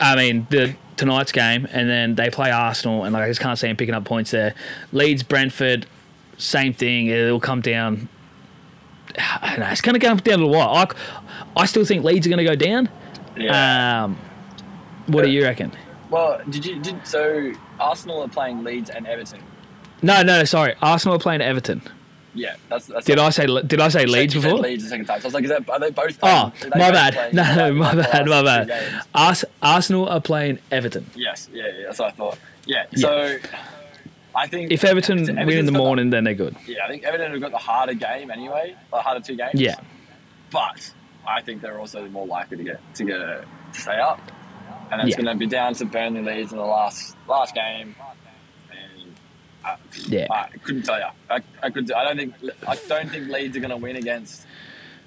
I 0.00 0.16
mean 0.16 0.46
the 0.48 0.74
tonight's 0.96 1.30
game, 1.30 1.68
and 1.70 1.90
then 1.90 2.14
they 2.14 2.30
play 2.30 2.50
Arsenal, 2.50 3.04
and 3.04 3.12
like, 3.12 3.24
I 3.24 3.28
just 3.28 3.40
can't 3.40 3.58
see 3.58 3.66
them 3.66 3.76
picking 3.76 3.94
up 3.94 4.06
points 4.06 4.30
there. 4.30 4.54
Leeds, 4.92 5.22
Brentford, 5.22 5.86
same 6.38 6.72
thing. 6.72 7.08
It'll 7.08 7.38
come 7.38 7.60
down. 7.60 8.08
I 9.18 9.50
don't 9.50 9.60
know. 9.60 9.68
It's 9.68 9.82
going 9.82 9.98
to 9.98 10.04
come 10.04 10.16
down 10.18 10.38
to 10.38 10.46
what? 10.46 10.96
I, 11.56 11.62
I 11.62 11.66
still 11.66 11.84
think 11.84 12.02
Leeds 12.02 12.26
are 12.26 12.30
going 12.30 12.44
to 12.44 12.44
go 12.44 12.56
down. 12.56 12.88
Yeah. 13.36 14.04
Um, 14.04 14.18
what 15.06 15.22
do 15.22 15.30
you 15.30 15.42
reckon? 15.42 15.72
well, 16.10 16.40
did 16.48 16.64
you 16.64 16.80
did 16.80 17.06
so? 17.06 17.52
Arsenal 17.78 18.22
are 18.22 18.28
playing 18.28 18.64
Leeds 18.64 18.90
and 18.90 19.06
Everton. 19.06 19.42
No, 20.02 20.22
no, 20.22 20.44
sorry. 20.44 20.74
Arsenal 20.82 21.16
are 21.16 21.20
playing 21.20 21.40
Everton. 21.42 21.82
Yeah, 22.34 22.56
that's. 22.68 22.86
that's 22.86 23.06
Did 23.06 23.18
I 23.18 23.30
say 23.30 23.46
did 23.46 23.80
I 23.80 23.88
say 23.88 24.00
said- 24.00 24.10
Leeds 24.10 24.34
said 24.34 24.42
before? 24.42 24.58
Leeds 24.58 24.82
the 24.84 24.90
second 24.90 25.06
time. 25.06 25.20
So 25.20 25.24
I 25.24 25.28
was 25.28 25.34
like, 25.34 25.44
is 25.44 25.50
that, 25.50 25.68
are 25.70 25.80
they 25.80 25.90
both? 25.90 26.18
Oh, 26.22 26.52
playing, 26.54 26.72
Oh, 26.74 26.78
my 26.78 26.90
bad. 26.90 27.14
playing 27.14 27.34
No, 27.34 27.54
no, 27.54 27.72
my 27.74 27.94
bad, 27.94 28.26
my 28.26 28.42
bad. 28.42 29.02
Ars- 29.14 29.44
Arsenal 29.62 30.06
are 30.08 30.20
playing 30.20 30.58
Everton. 30.70 31.06
Yes, 31.14 31.48
yeah, 31.52 31.64
yeah, 31.66 31.86
that's 31.86 31.98
what 31.98 32.08
I 32.08 32.10
thought. 32.16 32.38
Yeah, 32.66 32.84
so 32.94 33.38
I 34.34 34.46
think 34.48 34.70
If 34.70 34.84
Everton 34.84 35.24
win 35.24 35.50
in 35.58 35.64
the 35.66 35.72
morning, 35.72 36.10
then 36.10 36.24
they're 36.24 36.34
good. 36.34 36.54
yeah, 36.66 36.84
I 36.84 36.88
think 36.88 37.04
Everton 37.04 37.32
have 37.32 37.40
got 37.40 37.52
the 37.52 37.56
harder 37.58 37.94
game 37.94 38.30
anyway, 38.30 38.76
the 38.90 38.98
harder 38.98 39.24
two 39.24 39.36
games. 39.36 39.54
Yeah. 39.54 39.76
but 40.52 40.92
I 41.26 41.40
think 41.40 41.62
they're 41.62 41.78
also 41.80 42.06
more 42.10 42.26
likely 42.26 42.58
to 42.58 42.64
get 42.64 42.94
to 42.96 43.04
get 43.04 43.16
a, 43.18 43.44
to 43.72 43.80
stay 43.80 43.98
up, 43.98 44.20
and 44.92 45.00
it's 45.00 45.10
Yeah. 45.16 45.24
going 45.24 45.34
to 45.34 45.38
be 45.38 45.46
down 45.46 45.72
to 45.74 45.86
Burnley 45.86 46.20
Leeds 46.20 46.52
in 46.52 46.58
the 46.58 46.64
last 46.64 47.16
last 47.26 47.54
game. 47.54 47.94
I, 49.66 49.76
Yeah. 50.06 50.26
I 50.30 50.48
couldn't 50.62 50.82
tell 50.84 50.98
you. 50.98 51.06
I, 51.28 51.42
I 51.62 51.70
could. 51.70 51.90
I 51.92 52.04
don't 52.04 52.16
think. 52.16 52.34
I 52.66 52.76
don't 52.88 53.10
think 53.10 53.28
Leeds 53.28 53.56
are 53.56 53.60
going 53.60 53.70
to 53.70 53.76
win 53.76 53.96
against. 53.96 54.46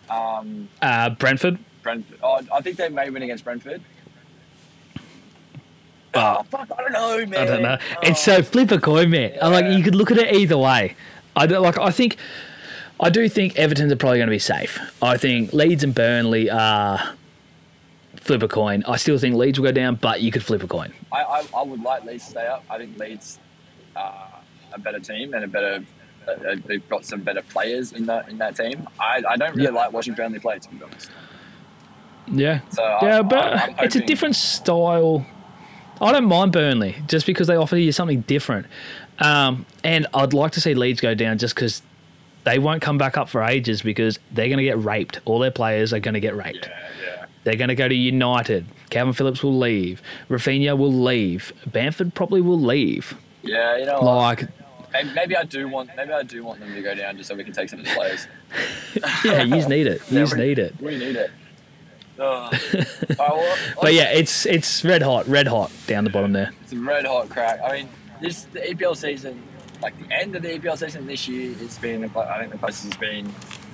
Um, 0.09 0.67
Uh, 0.81 1.09
Brentford. 1.11 1.57
Brentford. 1.81 2.19
Oh, 2.21 2.41
I 2.53 2.61
think 2.61 2.77
they 2.77 2.89
may 2.89 3.09
win 3.09 3.23
against 3.23 3.43
Brentford. 3.43 3.81
Oh, 6.15 6.37
Oh, 6.39 6.43
fuck, 6.43 6.67
I 6.77 6.81
don't 6.81 6.91
know, 6.91 7.25
man. 7.27 7.39
I 7.41 7.45
don't 7.45 7.61
know. 7.61 7.77
Oh. 7.79 7.99
It's 8.03 8.21
so 8.21 8.41
flip 8.41 8.71
a 8.71 8.79
coin, 8.79 9.11
man. 9.11 9.33
I 9.41 9.47
Like 9.47 9.77
you 9.77 9.83
could 9.83 9.95
look 9.95 10.11
at 10.11 10.17
it 10.17 10.33
either 10.35 10.57
way. 10.57 10.95
I 11.35 11.45
don't, 11.45 11.61
like. 11.61 11.77
I 11.77 11.91
think. 11.91 12.17
I 13.01 13.09
do 13.09 13.29
think 13.29 13.55
Everton's 13.57 13.93
are 13.93 13.95
probably 13.95 14.17
going 14.17 14.27
to 14.27 14.31
be 14.31 14.39
safe. 14.39 14.77
I 15.01 15.15
think 15.15 15.53
Leeds 15.53 15.85
and 15.85 15.95
Burnley 15.95 16.49
are 16.49 17.13
flip 18.17 18.43
a 18.43 18.47
coin. 18.49 18.83
I 18.85 18.97
still 18.97 19.17
think 19.17 19.35
Leeds 19.35 19.57
will 19.57 19.67
go 19.67 19.71
down, 19.71 19.95
but 19.95 20.21
you 20.21 20.31
could 20.33 20.43
flip 20.43 20.61
a 20.63 20.67
coin. 20.67 20.91
I, 21.11 21.21
I, 21.21 21.45
I 21.55 21.61
would 21.63 21.81
like 21.81 22.03
Leeds 22.03 22.25
to 22.25 22.31
stay 22.31 22.45
up. 22.47 22.65
I 22.69 22.77
think 22.77 22.97
Leeds 22.97 23.39
are 23.95 24.27
a 24.73 24.79
better 24.79 24.99
team 24.99 25.33
and 25.33 25.43
a 25.43 25.47
better. 25.47 25.83
Uh, 26.27 26.55
they've 26.65 26.87
got 26.89 27.05
some 27.05 27.21
better 27.21 27.41
players 27.41 27.93
in 27.93 28.05
that 28.05 28.29
in 28.29 28.37
that 28.37 28.55
team. 28.55 28.87
I, 28.99 29.23
I 29.27 29.35
don't 29.37 29.51
really 29.55 29.63
Yeah. 29.63 29.69
like 29.71 29.91
watching 29.93 30.13
Burnley 30.13 30.39
play, 30.39 30.59
to 30.59 30.69
be 30.69 30.83
honest. 30.83 31.09
Yeah. 32.31 32.59
So 32.69 32.83
yeah, 33.01 33.19
I- 33.19 33.21
but 33.23 33.53
I'm 33.57 33.75
it's 33.85 33.95
a 33.95 34.01
different 34.01 34.35
style. 34.35 35.25
I 36.01 36.11
don't 36.11 36.25
mind 36.25 36.51
Burnley 36.51 36.95
just 37.07 37.25
because 37.25 37.47
they 37.47 37.55
offer 37.55 37.75
you 37.77 37.91
something 37.91 38.21
different. 38.21 38.67
Um, 39.19 39.65
and 39.83 40.07
I'd 40.13 40.33
like 40.33 40.51
to 40.53 40.61
see 40.61 40.73
Leeds 40.73 41.01
go 41.01 41.13
down 41.13 41.37
just 41.39 41.55
because 41.55 41.81
they 42.45 42.57
won't 42.57 42.81
come 42.81 42.97
back 42.97 43.17
up 43.17 43.27
for 43.27 43.43
ages 43.43 43.81
because 43.81 44.17
they're 44.31 44.47
going 44.47 44.59
to 44.59 44.63
get 44.63 44.81
raped. 44.81 45.19
All 45.25 45.39
their 45.39 45.51
players 45.51 45.91
are 45.91 45.99
going 45.99 46.13
to 46.13 46.21
get 46.21 46.37
raped. 46.37 46.67
Yeah, 46.67 46.89
yeah. 47.03 47.25
They're 47.43 47.55
going 47.57 47.67
to 47.67 47.75
go 47.75 47.87
to 47.89 47.95
United. 47.95 48.65
Kalvin 48.91 49.13
Phillips 49.13 49.43
will 49.43 49.57
leave. 49.57 50.01
Raphinha 50.29 50.77
will 50.77 50.93
leave. 50.93 51.51
Bamford 51.65 52.13
probably 52.13 52.39
will 52.39 52.59
leave. 52.59 53.15
Yeah, 53.43 53.77
you 53.77 53.85
know, 53.85 53.99
what? 54.01 54.03
Like, 54.15 54.47
maybe, 54.91 55.09
maybe 55.13 55.35
I 55.35 55.43
do 55.43 55.67
want 55.67 55.89
maybe 55.95 56.11
I 56.11 56.23
do 56.23 56.43
want 56.43 56.59
them 56.59 56.73
to 56.73 56.81
go 56.81 56.93
down 56.95 57.17
just 57.17 57.29
so 57.29 57.35
we 57.35 57.43
can 57.43 57.53
take 57.53 57.69
some 57.69 57.79
of 57.79 57.85
the 57.85 57.91
players. 57.91 58.27
yeah, 59.25 59.43
you 59.43 59.67
need 59.67 59.87
it. 59.87 60.01
You 60.09 60.25
Yeah, 60.25 60.33
need 60.35 60.59
it. 60.59 60.81
We 60.81 60.97
need 60.97 61.15
it. 61.15 61.31
Oh. 62.21 62.25
All 62.25 62.49
right, 62.49 62.57
well, 63.17 63.57
But 63.81 63.93
yeah, 63.93 64.11
it's 64.11 64.45
it's 64.45 64.83
red 64.83 65.01
hot, 65.01 65.27
red 65.27 65.47
hot 65.47 65.71
down 65.87 66.03
the 66.03 66.09
bottom 66.09 66.33
there. 66.33 66.51
It's 66.63 66.73
a 66.73 66.79
red 66.79 67.05
hot 67.05 67.29
crack. 67.29 67.61
I 67.63 67.77
mean, 67.77 67.89
this 68.21 68.43
the 68.45 68.59
EPL 68.59 68.97
season 68.97 69.41
like 69.81 69.97
the 70.07 70.13
end 70.13 70.35
of 70.35 70.41
the 70.41 70.59
EPL 70.59 70.77
season 70.77 71.07
this 71.07 71.27
year, 71.27 71.55
it's 71.61 71.77
been 71.77 72.03
I 72.03 72.39
think 72.39 72.51
the 72.51 72.57
closest 72.57 72.87
it's 72.87 72.97
been 72.97 73.33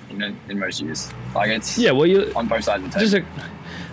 in, 0.10 0.22
in 0.50 0.60
most 0.60 0.82
years. 0.82 1.12
Like 1.34 1.50
it's 1.50 1.78
Yeah, 1.78 1.92
well, 1.92 2.06
you 2.06 2.32
on 2.36 2.48
both 2.48 2.64
sides 2.64 2.84
of 2.84 2.92
the 2.94 3.00
just 3.00 3.14
table. 3.14 3.28
a 3.38 3.50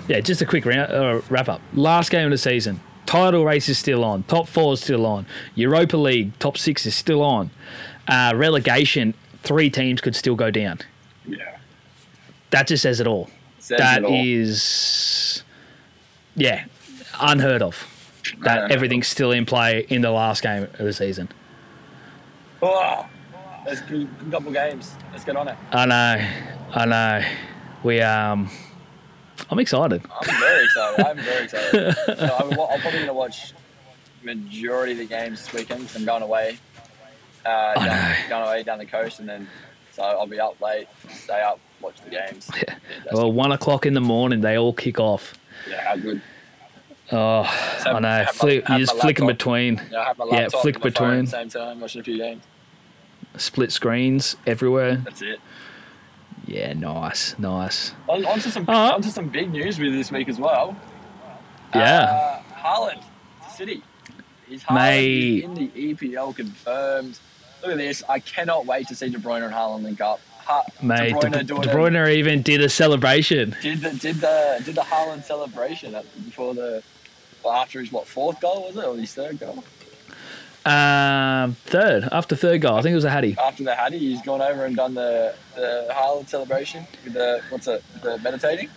yeah, 0.09 0.21
just 0.21 0.43
a 0.43 0.47
quick 0.47 0.67
round, 0.67 0.93
uh, 0.93 1.21
wrap 1.31 1.49
up. 1.49 1.61
Last 1.75 2.11
game 2.11 2.27
of 2.27 2.31
the 2.33 2.39
season. 2.39 2.81
Title 3.13 3.45
race 3.45 3.69
is 3.69 3.77
still 3.77 4.05
on. 4.05 4.23
Top 4.23 4.49
four 4.49 4.73
is 4.73 4.81
still 4.81 5.05
on. 5.05 5.27
Europa 5.55 5.99
League 5.99 6.33
top 6.39 6.57
six 6.57 6.87
is 6.87 6.95
still 6.95 7.21
on. 7.21 7.51
Uh, 8.09 8.33
relegation, 8.35 9.13
three 9.43 9.69
teams 9.69 10.01
could 10.01 10.17
still 10.17 10.35
go 10.35 10.51
down. 10.51 10.79
yeah, 11.27 11.59
That 12.53 12.69
just 12.69 12.83
says 12.83 13.01
it 13.01 13.07
all. 13.07 13.29
Says 13.59 13.77
That 13.81 13.99
it 13.99 14.05
all. 14.07 14.15
is, 14.15 15.43
yeah, 16.37 16.65
unheard 17.21 17.61
of. 17.61 17.87
That 18.45 18.71
everything's 18.71 19.09
still 19.09 19.31
in 19.31 19.45
play 19.45 19.85
in 19.91 20.01
the 20.01 20.11
last 20.11 20.43
game 20.43 20.63
of 20.63 20.79
the 20.79 20.93
season. 20.95 21.29
Oh, 22.63 23.07
let's 23.67 23.83
a 23.83 24.09
couple 24.31 24.53
games. 24.53 24.95
Let's 25.13 25.25
get 25.25 25.37
on 25.37 25.49
it. 25.49 25.57
I 25.71 25.85
know, 25.85 26.29
I 26.71 26.87
know. 26.87 27.29
We 27.83 28.01
um, 28.01 28.49
I'm 29.51 29.59
excited. 29.59 30.03
I'm 30.21 30.41
very 30.41 30.65
excited. 30.65 31.05
I'm 31.07 31.19
very 31.19 31.45
excited. 31.45 31.95
so 32.19 32.37
I'm, 32.41 32.51
I'm 32.53 32.81
probably 32.81 32.91
going 32.93 33.07
to 33.07 33.13
watch 33.15 33.53
majority 34.23 34.93
of 34.93 34.99
the 34.99 35.07
games 35.07 35.41
this 35.45 35.53
weekend 35.53 35.87
'cause 35.89 35.97
I'm 35.97 36.05
going 36.05 36.23
away. 36.23 36.59
Uh, 37.45 37.75
down, 37.75 38.15
going 38.29 38.47
away 38.47 38.63
down 38.63 38.79
the 38.79 38.87
coast, 38.87 39.19
and 39.19 39.29
then 39.29 39.49
so 39.91 40.03
I'll 40.05 40.27
be 40.29 40.39
up 40.39 40.61
late, 40.61 40.87
stay 41.11 41.43
up, 41.43 41.59
watch 41.81 41.97
the 42.05 42.11
games. 42.11 42.49
Yeah. 42.57 42.77
Well, 43.13 43.33
one 43.33 43.51
o'clock 43.53 43.85
in 43.85 43.95
the 43.95 44.01
morning, 44.01 44.41
they 44.43 44.57
all 44.57 44.73
kick 44.73 45.01
off. 45.01 45.35
yeah, 45.69 45.83
how 45.89 45.97
good. 45.97 46.23
Oh, 47.11 47.43
So 47.83 47.91
I 47.91 47.99
know. 47.99 48.27
my- 48.43 48.49
you 48.51 48.63
just 48.79 48.95
my 48.95 49.01
flick 49.03 49.21
'em 49.21 49.27
between 49.27 49.81
Yeah, 49.91 50.01
I 50.01 50.05
have 50.05 50.19
my 50.19 50.27
Yeah, 50.31 50.49
flick 50.49 50.77
and 50.77 50.85
my 50.85 50.91
phone 50.91 51.09
between. 51.09 51.19
at 51.19 51.25
the 51.25 51.31
same 51.31 51.49
time, 51.51 51.81
watching 51.81 52.01
a 52.01 52.05
few 52.05 52.17
games. 52.17 52.43
split 53.37 53.73
screens 53.73 54.37
everywhere. 54.47 54.97
That's 54.97 55.21
it. 55.23 55.41
Yeah, 56.47 56.73
nice, 56.73 57.39
nice. 57.39 57.93
On, 58.09 58.25
on 58.27 58.39
to 58.41 58.51
some 58.51 58.69
Uh, 58.69 58.93
on 58.95 59.03
to 59.03 59.11
some 59.11 59.29
big 59.29 59.51
news 59.53 59.79
with 59.79 59.93
this 59.93 60.11
week 60.11 60.29
as 60.29 60.39
well. 60.39 60.77
Yeah. 61.75 62.43
Uh, 62.51 62.55
Haaland, 62.55 63.03
City. 63.55 63.83
Is 64.51 64.63
Mate. 64.71 65.45
Haaland 65.45 65.45
in 65.45 65.55
the 65.55 65.95
EPL 65.95 66.35
confirmed? 66.37 67.19
Look 67.63 67.71
at 67.73 67.79
this. 67.79 68.03
I 68.09 68.19
cannot 68.19 68.67
wait 68.67 68.89
to 68.89 68.95
see 68.95 69.09
De 69.09 69.19
Bruyne 69.19 69.45
and 69.45 69.55
Haaland 69.55 69.83
link 69.85 70.01
up. 70.01 70.21
Ha- 70.45 70.65
Mate, 70.83 71.15
De 71.21 71.29
Bruyne, 71.29 71.33
De, 71.33 71.45
doing 71.45 71.63
De 71.63 71.71
a- 71.71 71.75
Bruyne 71.75 72.11
even 72.13 72.43
did 72.43 72.61
a 72.61 72.69
celebration. 72.69 73.57
did 73.63 73.81
the 73.81 73.91
did 73.93 74.17
the 74.17 74.61
did 74.65 74.75
the 74.75 74.81
Haaland 74.83 75.23
celebration 75.25 75.95
at, 75.95 76.05
before 76.25 76.55
the 76.55 76.83
well, 77.45 77.55
after 77.55 77.81
his 77.81 77.91
what 77.93 78.07
fourth 78.07 78.41
goal 78.41 78.65
was 78.67 78.77
it 78.77 78.85
or 78.85 78.97
his 78.97 79.15
third 79.15 79.39
goal? 79.39 79.63
Um, 80.65 81.55
third 81.65 82.09
after 82.13 82.37
third 82.37 82.61
goal, 82.61 82.77
I 82.77 82.83
think 82.83 82.93
it 82.93 82.97
was 82.97 83.05
a 83.05 83.11
Hattie. 83.11 83.37
After 83.43 83.65
the 83.65 83.75
Hattie, 83.75 83.99
he's 83.99 84.23
gone 84.23 84.41
over 84.41 84.65
and 84.65 84.77
done 84.77 84.95
the 84.95 85.35
the 85.57 85.89
Haaland 85.91 86.29
celebration 86.29 86.87
with 87.05 87.15
the 87.15 87.43
what's 87.51 87.67
it 87.67 87.83
the 88.03 88.19
meditating. 88.19 88.69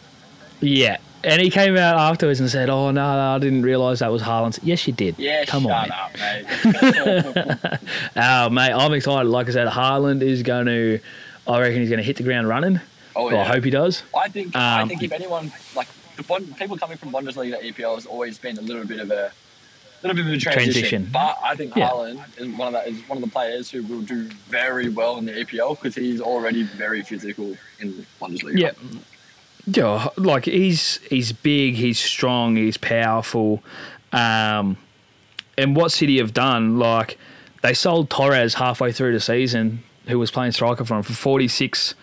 Yeah, 0.62 0.98
and 1.24 1.41
he 1.41 1.50
came 1.52 1.78
out 1.78 1.98
afterwards 1.98 2.39
and 2.39 2.50
said, 2.50 2.69
"Oh 2.69 2.89
no, 2.91 3.13
no 3.15 3.36
I 3.36 3.39
didn't 3.39 3.62
realise 3.62 4.00
that 4.00 4.12
was 4.12 4.24
Haaland's." 4.24 4.60
Yes, 4.63 4.88
you 4.88 4.93
did. 4.93 5.19
Yeah, 5.19 5.45
come 5.45 5.63
shut 5.63 5.71
on, 5.71 5.91
up, 5.91 6.12
mate. 6.17 7.80
Oh, 8.15 8.50
mate, 8.50 8.71
I'm 8.71 8.93
excited. 8.93 9.30
Like 9.30 9.48
I 9.50 9.52
said, 9.52 9.67
Haaland 9.67 10.21
is 10.21 10.41
going 10.43 10.65
to. 10.67 11.00
I 11.48 11.60
reckon 11.62 11.82
he's 11.82 11.89
going 11.89 12.00
to 12.00 12.04
hit 12.06 12.15
the 12.17 12.24
ground 12.24 12.48
running. 12.48 12.80
oh 13.15 13.26
Well, 13.26 13.39
I 13.41 13.43
hope 13.43 13.63
he 13.63 13.69
does. 13.69 14.02
I 14.17 14.30
think 14.30 14.56
I 14.56 14.82
Um, 14.82 14.89
think 14.89 15.04
if 15.04 15.12
anyone 15.12 15.52
like 15.76 15.88
the 16.15 16.24
people 16.58 16.78
coming 16.78 16.98
from 16.98 17.12
Bundesliga 17.12 17.60
to 17.60 17.71
EPL 17.74 17.95
has 17.95 18.06
always 18.08 18.39
been 18.39 18.58
a 18.58 18.62
little 18.62 18.86
bit 18.88 19.00
of 19.00 19.12
a 19.12 19.32
little 20.08 20.15
bit 20.24 20.26
of 20.28 20.34
a 20.34 20.38
transition. 20.38 20.72
Transition. 20.74 21.10
But 21.12 21.38
I 21.44 21.56
think 21.56 21.76
Yeah. 21.76 21.89
Haaland 21.89 22.20
is 22.38 22.48
one 22.58 22.76
of 22.76 22.84
the, 22.84 22.89
is 22.89 23.10
one 23.10 23.18
of 23.18 23.24
the 23.24 23.30
players 23.30 23.70
who 23.72 23.84
will 23.84 24.02
do 24.02 24.30
very 24.50 24.89
well 24.89 25.18
in 25.18 25.26
the 25.26 25.34
EPL 25.34 25.76
because 25.76 25.96
he's 25.96 26.22
already 26.22 26.63
very 26.63 27.02
physical 27.02 27.56
in 27.80 27.98
the 27.98 28.06
Bundesliga. 28.22 28.58
Yeah. 28.58 28.72
Yeah, 29.68 30.10
like 30.15 30.46
he's 30.46 30.98
he's 31.10 31.32
big, 31.32 31.74
he's 31.76 31.98
strong, 32.00 32.56
he's 32.56 32.78
powerful. 32.78 33.63
Um, 34.13 34.78
and 35.58 35.76
what 35.76 35.91
City 35.91 36.18
have 36.20 36.34
done, 36.36 36.78
like 36.78 37.18
they 37.63 37.74
sold 37.74 38.12
Torres 38.12 38.54
halfway 38.56 38.91
through 38.91 39.13
the 39.13 39.20
season, 39.20 39.82
who 40.08 40.20
was 40.20 40.30
playing 40.30 40.52
striker 40.52 40.86
for 40.86 40.94
them, 40.94 41.02
for 41.02 41.13
46 41.13 41.96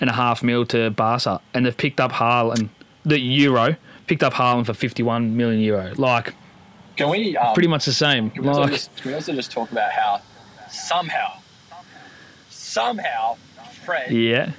and 0.00 0.08
a 0.08 0.14
half 0.14 0.42
mil 0.42 0.64
to 0.66 0.88
Barca, 0.90 1.42
and 1.52 1.66
they've 1.66 1.76
picked 1.76 2.00
up 2.00 2.12
Haaland, 2.12 2.70
the 3.04 3.18
Euro, 3.20 3.76
picked 4.06 4.22
up 4.22 4.32
Haaland 4.32 4.64
for 4.64 4.72
51 4.72 5.36
million 5.36 5.60
euro. 5.60 5.92
Like 5.96 6.32
Can 6.96 7.08
we 7.08 7.36
um, 7.36 7.54
pretty 7.54 7.68
much 7.68 7.84
the 7.84 7.92
same. 7.92 8.30
Can 8.30 8.42
we, 8.42 8.48
also 8.48 8.62
Like 8.62 8.72
just, 8.72 8.96
can 8.96 9.10
we 9.10 9.14
also 9.14 9.32
just 9.32 9.50
talk 9.50 9.70
about 9.72 9.92
how 9.92 10.20
somehow, 10.70 11.38
somehow, 12.50 13.36
Fred 13.84 14.10
yeah, 14.10 14.52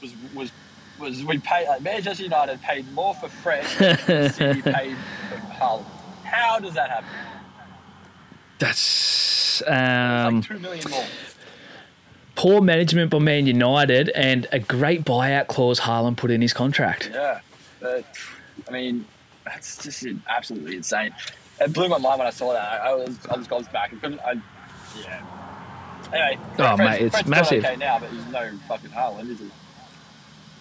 was 0.00 0.12
was 0.34 0.52
was 0.98 1.24
we 1.24 1.38
paid 1.38 1.68
like 1.68 1.82
Manchester 1.82 2.22
United 2.22 2.60
paid 2.62 2.90
more 2.92 3.14
for 3.14 3.28
Fred 3.28 3.64
than 4.06 4.30
City 4.30 4.62
paid 4.62 4.96
for 5.28 5.36
Haaland. 5.52 5.84
How 6.24 6.58
does 6.58 6.74
that 6.74 6.90
happen? 6.90 7.08
that's 8.62 9.62
um, 9.66 10.36
like 10.36 10.44
two 10.44 10.58
million 10.60 10.88
more. 10.88 11.04
poor 12.36 12.60
management 12.60 13.10
by 13.10 13.18
Man 13.18 13.46
United 13.46 14.08
and 14.10 14.46
a 14.52 14.60
great 14.60 15.04
buyout 15.04 15.48
clause 15.48 15.80
Haaland 15.80 16.16
put 16.16 16.30
in 16.30 16.40
his 16.40 16.52
contract. 16.52 17.10
Yeah, 17.12 17.40
but 17.80 18.04
I 18.68 18.70
mean, 18.70 19.04
that's 19.44 19.82
just 19.82 20.06
absolutely 20.28 20.76
insane. 20.76 21.12
It 21.64 21.72
blew 21.72 21.88
my 21.88 21.98
mind 21.98 22.18
when 22.18 22.26
I 22.28 22.30
saw 22.30 22.52
that. 22.52 22.82
I, 22.82 22.90
I 22.90 22.94
was 22.94 23.18
I 23.30 23.36
was 23.36 23.46
goes 23.46 23.68
back. 23.68 23.92
I 23.92 23.96
couldn't. 23.96 24.20
I, 24.20 24.34
yeah. 25.00 25.22
Anyway, 26.12 26.38
Oh, 26.58 26.76
Fred's- 26.76 26.78
mate, 26.78 27.02
it's 27.02 27.14
Fred's 27.16 27.28
massive. 27.28 27.64
Okay 27.64 27.76
now, 27.76 27.98
but 27.98 28.10
he's 28.10 28.26
no 28.26 28.50
fucking 28.68 28.90
Haaland, 28.90 29.30
is 29.30 29.38
he? 29.40 29.50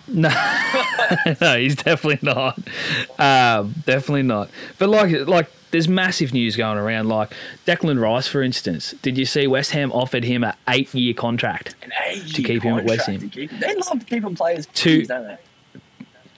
No, 0.07 0.29
no, 1.41 1.57
he's 1.59 1.75
definitely 1.75 2.19
not. 2.21 2.57
Um, 3.19 3.73
definitely 3.85 4.23
not. 4.23 4.49
But 4.77 4.89
like, 4.89 5.11
like, 5.27 5.49
there's 5.71 5.87
massive 5.87 6.33
news 6.33 6.55
going 6.57 6.77
around. 6.77 7.07
Like 7.07 7.33
Declan 7.65 8.01
Rice, 8.01 8.27
for 8.27 8.41
instance. 8.41 8.93
Did 9.01 9.17
you 9.17 9.25
see 9.25 9.47
West 9.47 9.71
Ham 9.71 9.91
offered 9.91 10.23
him 10.25 10.43
an 10.43 10.53
eight-year 10.67 11.13
contract, 11.13 11.75
An 11.83 11.91
eight 12.07 12.27
To 12.33 12.43
keep 12.43 12.63
him 12.63 12.77
at 12.77 12.85
West 12.85 13.07
Ham. 13.07 13.29
They 13.33 13.75
love 13.75 14.35
players. 14.35 14.65
Two- 14.73 14.89
years, 14.91 15.07
don't 15.07 15.23
they? 15.27 15.37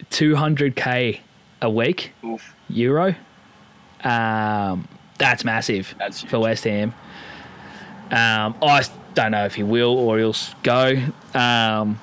two 0.09 0.35
hundred 0.35 0.75
k 0.75 1.21
a 1.61 1.69
week 1.69 2.11
Oof, 2.23 2.53
euro? 2.69 3.15
Um, 4.03 4.87
that's 5.17 5.45
massive 5.45 5.95
That's 5.97 6.21
for. 6.21 6.39
West 6.39 6.63
Ham. 6.65 6.93
Um, 8.11 8.55
I 8.61 8.83
don't 9.13 9.31
know 9.31 9.45
if 9.45 9.55
he 9.55 9.63
will 9.63 9.97
or 9.97 10.17
he'll 10.17 10.35
go. 10.63 11.01
Um, 11.33 11.99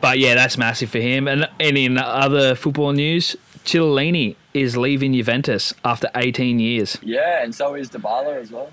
but 0.00 0.18
yeah, 0.18 0.34
that's 0.34 0.56
massive 0.58 0.90
for 0.90 0.98
him. 1.00 1.26
And, 1.28 1.48
and 1.58 1.78
in 1.78 1.98
other 1.98 2.54
football 2.54 2.92
news, 2.92 3.36
Chiellini 3.64 4.36
is 4.52 4.76
leaving 4.76 5.14
Juventus 5.14 5.72
after 5.84 6.10
18 6.14 6.58
years. 6.58 6.98
yeah, 7.02 7.42
and 7.42 7.54
so 7.54 7.74
is 7.74 7.90
Dybala 7.90 8.36
as 8.40 8.52
well. 8.52 8.70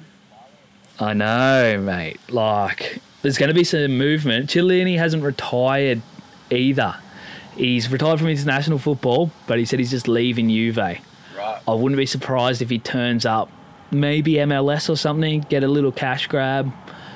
I 0.99 1.13
know, 1.13 1.81
mate. 1.81 2.19
Like, 2.29 2.99
there's 3.21 3.37
going 3.37 3.47
to 3.47 3.55
be 3.55 3.63
some 3.63 3.97
movement. 3.97 4.49
Chiellini 4.49 4.97
hasn't 4.97 5.23
retired 5.23 6.01
either. 6.51 6.97
He's 7.55 7.89
retired 7.91 8.19
from 8.19 8.27
international 8.27 8.77
football, 8.77 9.31
but 9.47 9.57
he 9.57 9.65
said 9.65 9.79
he's 9.79 9.91
just 9.91 10.07
leaving 10.07 10.49
Juve. 10.49 10.99
I 11.71 11.75
wouldn't 11.75 11.97
be 11.97 12.05
surprised 12.05 12.61
if 12.61 12.69
he 12.69 12.79
turns 12.79 13.25
up, 13.25 13.49
maybe 13.91 14.33
MLS 14.33 14.89
or 14.89 14.97
something, 14.97 15.45
get 15.49 15.63
a 15.63 15.67
little 15.67 15.91
cash 15.91 16.27
grab. 16.27 16.71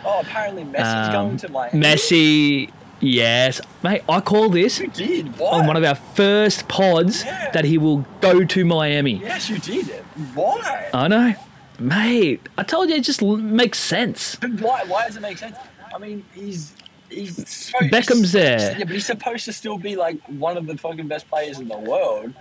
Oh, 0.05 0.19
apparently 0.21 0.63
Messi's 0.63 1.07
Um, 1.07 1.11
going 1.11 1.37
to 1.37 1.49
Miami. 1.51 1.79
Messi, 1.79 2.69
yes, 3.01 3.59
mate. 3.83 4.01
I 4.07 4.21
call 4.21 4.49
this 4.49 4.79
You 4.79 4.87
did. 4.87 5.37
Why? 5.37 5.59
on 5.59 5.67
one 5.67 5.75
of 5.75 5.83
our 5.83 5.95
first 5.95 6.67
pods 6.67 7.25
Yeah. 7.25 7.51
that 7.51 7.65
he 7.65 7.77
will 7.77 8.05
go 8.21 8.45
to 8.45 8.65
Miami. 8.65 9.19
Yes, 9.21 9.49
you 9.49 9.57
did. 9.57 9.87
Why? 10.33 10.87
I 10.93 11.07
know, 11.09 11.33
mate. 11.79 12.47
I 12.57 12.63
told 12.63 12.89
you 12.89 12.95
it 12.95 13.03
just 13.03 13.21
makes 13.21 13.79
sense. 13.79 14.35
But 14.37 14.51
why? 14.61 14.83
Why 14.87 15.05
does 15.07 15.17
it 15.17 15.21
make 15.21 15.37
sense? 15.37 15.57
I 15.93 15.97
mean, 15.97 16.23
he's 16.33 16.71
he's 17.09 17.35
supposed, 17.47 17.91
Beckham's 17.91 18.31
there. 18.31 18.59
Yeah, 18.77 18.79
but 18.85 18.89
he's 18.89 19.05
supposed 19.05 19.45
to 19.45 19.53
still 19.53 19.77
be 19.77 19.95
like 19.95 20.17
one 20.27 20.55
of 20.57 20.65
the 20.67 20.77
fucking 20.77 21.07
best 21.07 21.29
players 21.29 21.59
in 21.59 21.67
the 21.67 21.77
world, 21.77 22.33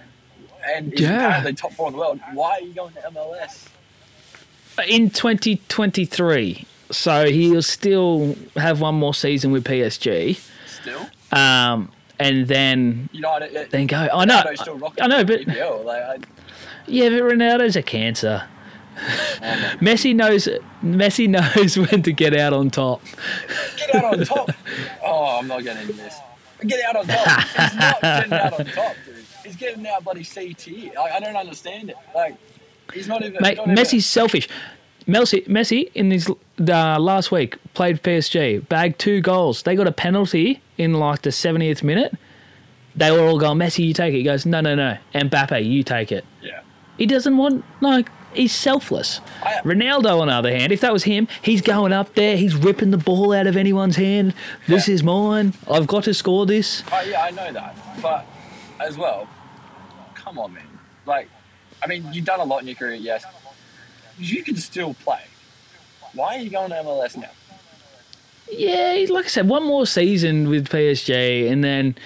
and 0.72 0.90
he's 0.92 1.00
Yeah. 1.00 1.26
apparently 1.26 1.52
top 1.54 1.72
four 1.72 1.86
in 1.88 1.92
the 1.94 1.98
world. 1.98 2.20
Why 2.32 2.52
are 2.52 2.60
you 2.60 2.72
going 2.72 2.92
to 2.94 3.00
MLS? 3.10 3.68
in 4.88 5.08
2023. 5.10 6.66
So 6.90 7.26
he'll 7.30 7.62
still 7.62 8.36
have 8.56 8.80
one 8.80 8.94
more 8.96 9.14
season 9.14 9.52
with 9.52 9.64
PSG, 9.64 10.38
Still, 10.66 11.08
um, 11.32 11.90
and 12.18 12.46
then 12.46 13.08
United. 13.12 13.70
then 13.70 13.86
go. 13.86 14.08
I 14.12 14.24
know, 14.24 14.42
I 15.00 15.06
know, 15.06 15.24
but. 15.24 15.46
Like, 15.46 16.02
I, 16.02 16.18
yeah, 16.86 17.08
but 17.08 17.22
Ronaldo's 17.22 17.76
a 17.76 17.82
cancer. 17.82 18.44
Messi 19.80 20.14
knows. 20.14 20.48
Messi 20.84 21.28
knows 21.56 21.76
when 21.78 22.02
to 22.02 22.12
get 22.12 22.34
out 22.36 22.52
on 22.52 22.70
top. 22.70 23.00
get 23.76 23.94
out 23.94 24.04
on 24.18 24.24
top. 24.24 24.50
Oh, 25.02 25.38
I'm 25.38 25.48
not 25.48 25.62
getting 25.64 25.82
into 25.82 25.94
this. 25.94 26.14
Get 26.66 26.84
out 26.84 26.96
on 26.96 27.06
top. 27.06 27.40
He's 27.40 27.74
not 27.74 28.00
getting 28.02 28.32
out 28.34 28.52
on 28.60 28.66
top, 28.66 28.94
dude. 29.06 29.23
He's 29.44 29.56
getting 29.56 29.86
out 29.86 30.04
bloody 30.04 30.24
C 30.24 30.54
tier. 30.54 30.92
Like, 30.96 31.12
I 31.12 31.20
don't 31.20 31.36
understand 31.36 31.90
it. 31.90 31.96
Like, 32.14 32.36
he's 32.92 33.06
not 33.08 33.22
even. 33.22 33.38
Mate, 33.40 33.56
not 33.58 33.68
even- 33.68 33.76
Messi's 33.84 34.06
selfish. 34.06 34.48
Messi, 35.06 35.46
Messi 35.46 35.90
in 35.94 36.10
his 36.10 36.30
uh, 36.30 36.98
last 36.98 37.30
week 37.30 37.58
played 37.74 38.02
PSG, 38.02 38.66
bagged 38.70 38.98
two 38.98 39.20
goals. 39.20 39.62
They 39.62 39.76
got 39.76 39.86
a 39.86 39.92
penalty 39.92 40.62
in 40.78 40.94
like 40.94 41.20
the 41.22 41.28
70th 41.30 41.82
minute. 41.82 42.14
They 42.96 43.10
were 43.10 43.20
all 43.20 43.38
going, 43.38 43.58
Messi, 43.58 43.86
you 43.86 43.92
take 43.92 44.14
it. 44.14 44.18
He 44.18 44.22
goes, 44.22 44.46
no, 44.46 44.62
no, 44.62 44.74
no. 44.74 44.96
Mbappe, 45.14 45.62
you 45.62 45.82
take 45.82 46.10
it. 46.10 46.24
Yeah. 46.40 46.60
He 46.96 47.04
doesn't 47.04 47.36
want 47.36 47.64
like 47.82 48.08
he's 48.32 48.54
selfless. 48.54 49.20
I- 49.42 49.60
Ronaldo, 49.62 50.20
on 50.20 50.28
the 50.28 50.32
other 50.34 50.50
hand, 50.56 50.72
if 50.72 50.80
that 50.80 50.92
was 50.94 51.04
him, 51.04 51.28
he's 51.42 51.60
going 51.60 51.92
up 51.92 52.14
there, 52.14 52.38
he's 52.38 52.54
ripping 52.56 52.90
the 52.90 52.96
ball 52.96 53.32
out 53.34 53.46
of 53.46 53.58
anyone's 53.58 53.96
hand. 53.96 54.32
This 54.68 54.88
Yeah. 54.88 54.94
is 54.94 55.02
mine. 55.02 55.52
I've 55.70 55.86
got 55.86 56.04
to 56.04 56.14
score 56.14 56.46
this. 56.46 56.82
Oh, 56.90 57.02
yeah, 57.02 57.20
I 57.24 57.30
know 57.30 57.52
that. 57.52 57.76
But 58.00 58.24
as 58.80 58.96
well, 58.96 59.28
come 60.34 60.44
on, 60.44 60.52
man. 60.52 60.66
Like, 61.06 61.28
I 61.82 61.86
mean, 61.86 62.06
you've 62.12 62.24
done 62.24 62.40
a 62.40 62.44
lot 62.44 62.62
in 62.62 62.66
your 62.66 62.76
career, 62.76 62.94
yes. 62.94 63.24
You 64.18 64.42
can 64.42 64.56
still 64.56 64.94
play. 64.94 65.20
Why 66.14 66.36
are 66.36 66.38
you 66.38 66.50
going 66.50 66.70
to 66.70 66.76
MLS 66.76 67.16
now? 67.16 67.30
Yeah, 68.50 69.06
like 69.10 69.24
I 69.24 69.28
said, 69.28 69.48
one 69.48 69.64
more 69.64 69.86
season 69.86 70.48
with 70.48 70.68
PSG, 70.68 71.50
and 71.50 71.64
then, 71.64 71.96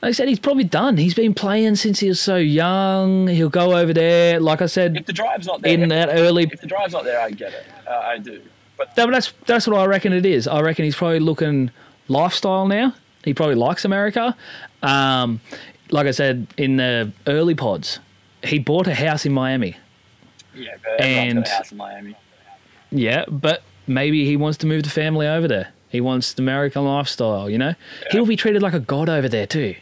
like 0.00 0.10
I 0.10 0.12
said, 0.12 0.28
he's 0.28 0.38
probably 0.38 0.64
done. 0.64 0.96
He's 0.96 1.14
been 1.14 1.34
playing 1.34 1.76
since 1.76 1.98
he 1.98 2.08
was 2.08 2.20
so 2.20 2.36
young. 2.36 3.26
He'll 3.26 3.48
go 3.48 3.76
over 3.76 3.92
there. 3.92 4.38
Like 4.38 4.62
I 4.62 4.66
said, 4.66 4.96
If 4.96 5.06
the 5.06 5.12
drive's 5.12 5.46
not 5.46 5.62
there, 5.62 5.72
in 5.72 5.88
that 5.88 6.08
early 6.10 6.44
if 6.44 6.60
the 6.60 6.66
drive's 6.68 6.92
not 6.92 7.04
there, 7.04 7.20
I 7.20 7.30
get 7.30 7.52
it. 7.52 7.66
Uh, 7.86 7.90
I 7.90 8.18
do. 8.18 8.40
But 8.76 8.94
that's 8.94 9.32
that's 9.46 9.66
what 9.66 9.76
I 9.76 9.86
reckon 9.86 10.12
it 10.12 10.24
is. 10.26 10.46
I 10.46 10.60
reckon 10.60 10.84
he's 10.84 10.96
probably 10.96 11.20
looking 11.20 11.70
lifestyle 12.08 12.68
now. 12.68 12.94
He 13.24 13.34
probably 13.34 13.56
likes 13.56 13.84
America. 13.84 14.36
Um, 14.82 15.40
like 15.90 16.06
I 16.06 16.10
said 16.10 16.46
in 16.56 16.76
the 16.76 17.12
early 17.26 17.54
pods, 17.54 18.00
he 18.42 18.58
bought 18.58 18.86
a 18.86 18.94
house 18.94 19.24
in 19.26 19.32
Miami. 19.32 19.76
yeah, 20.54 20.76
but 20.82 21.00
And- 21.00 21.46
a 21.46 21.48
house 21.48 21.70
in 21.72 21.78
Miami. 21.78 22.14
Yeah, 22.90 23.24
but 23.28 23.62
maybe 23.86 24.24
he 24.24 24.36
wants 24.36 24.58
to 24.58 24.66
move 24.66 24.84
the 24.84 24.90
family 24.90 25.26
over 25.26 25.48
there. 25.48 25.68
He 25.88 26.00
wants 26.00 26.32
the 26.34 26.42
American 26.42 26.84
lifestyle. 26.84 27.48
You 27.50 27.58
know, 27.58 27.74
he'll 28.10 28.26
be 28.26 28.36
treated 28.36 28.62
like 28.62 28.74
a 28.74 28.80
god 28.80 29.08
over 29.08 29.28
there 29.28 29.46
too. 29.46 29.74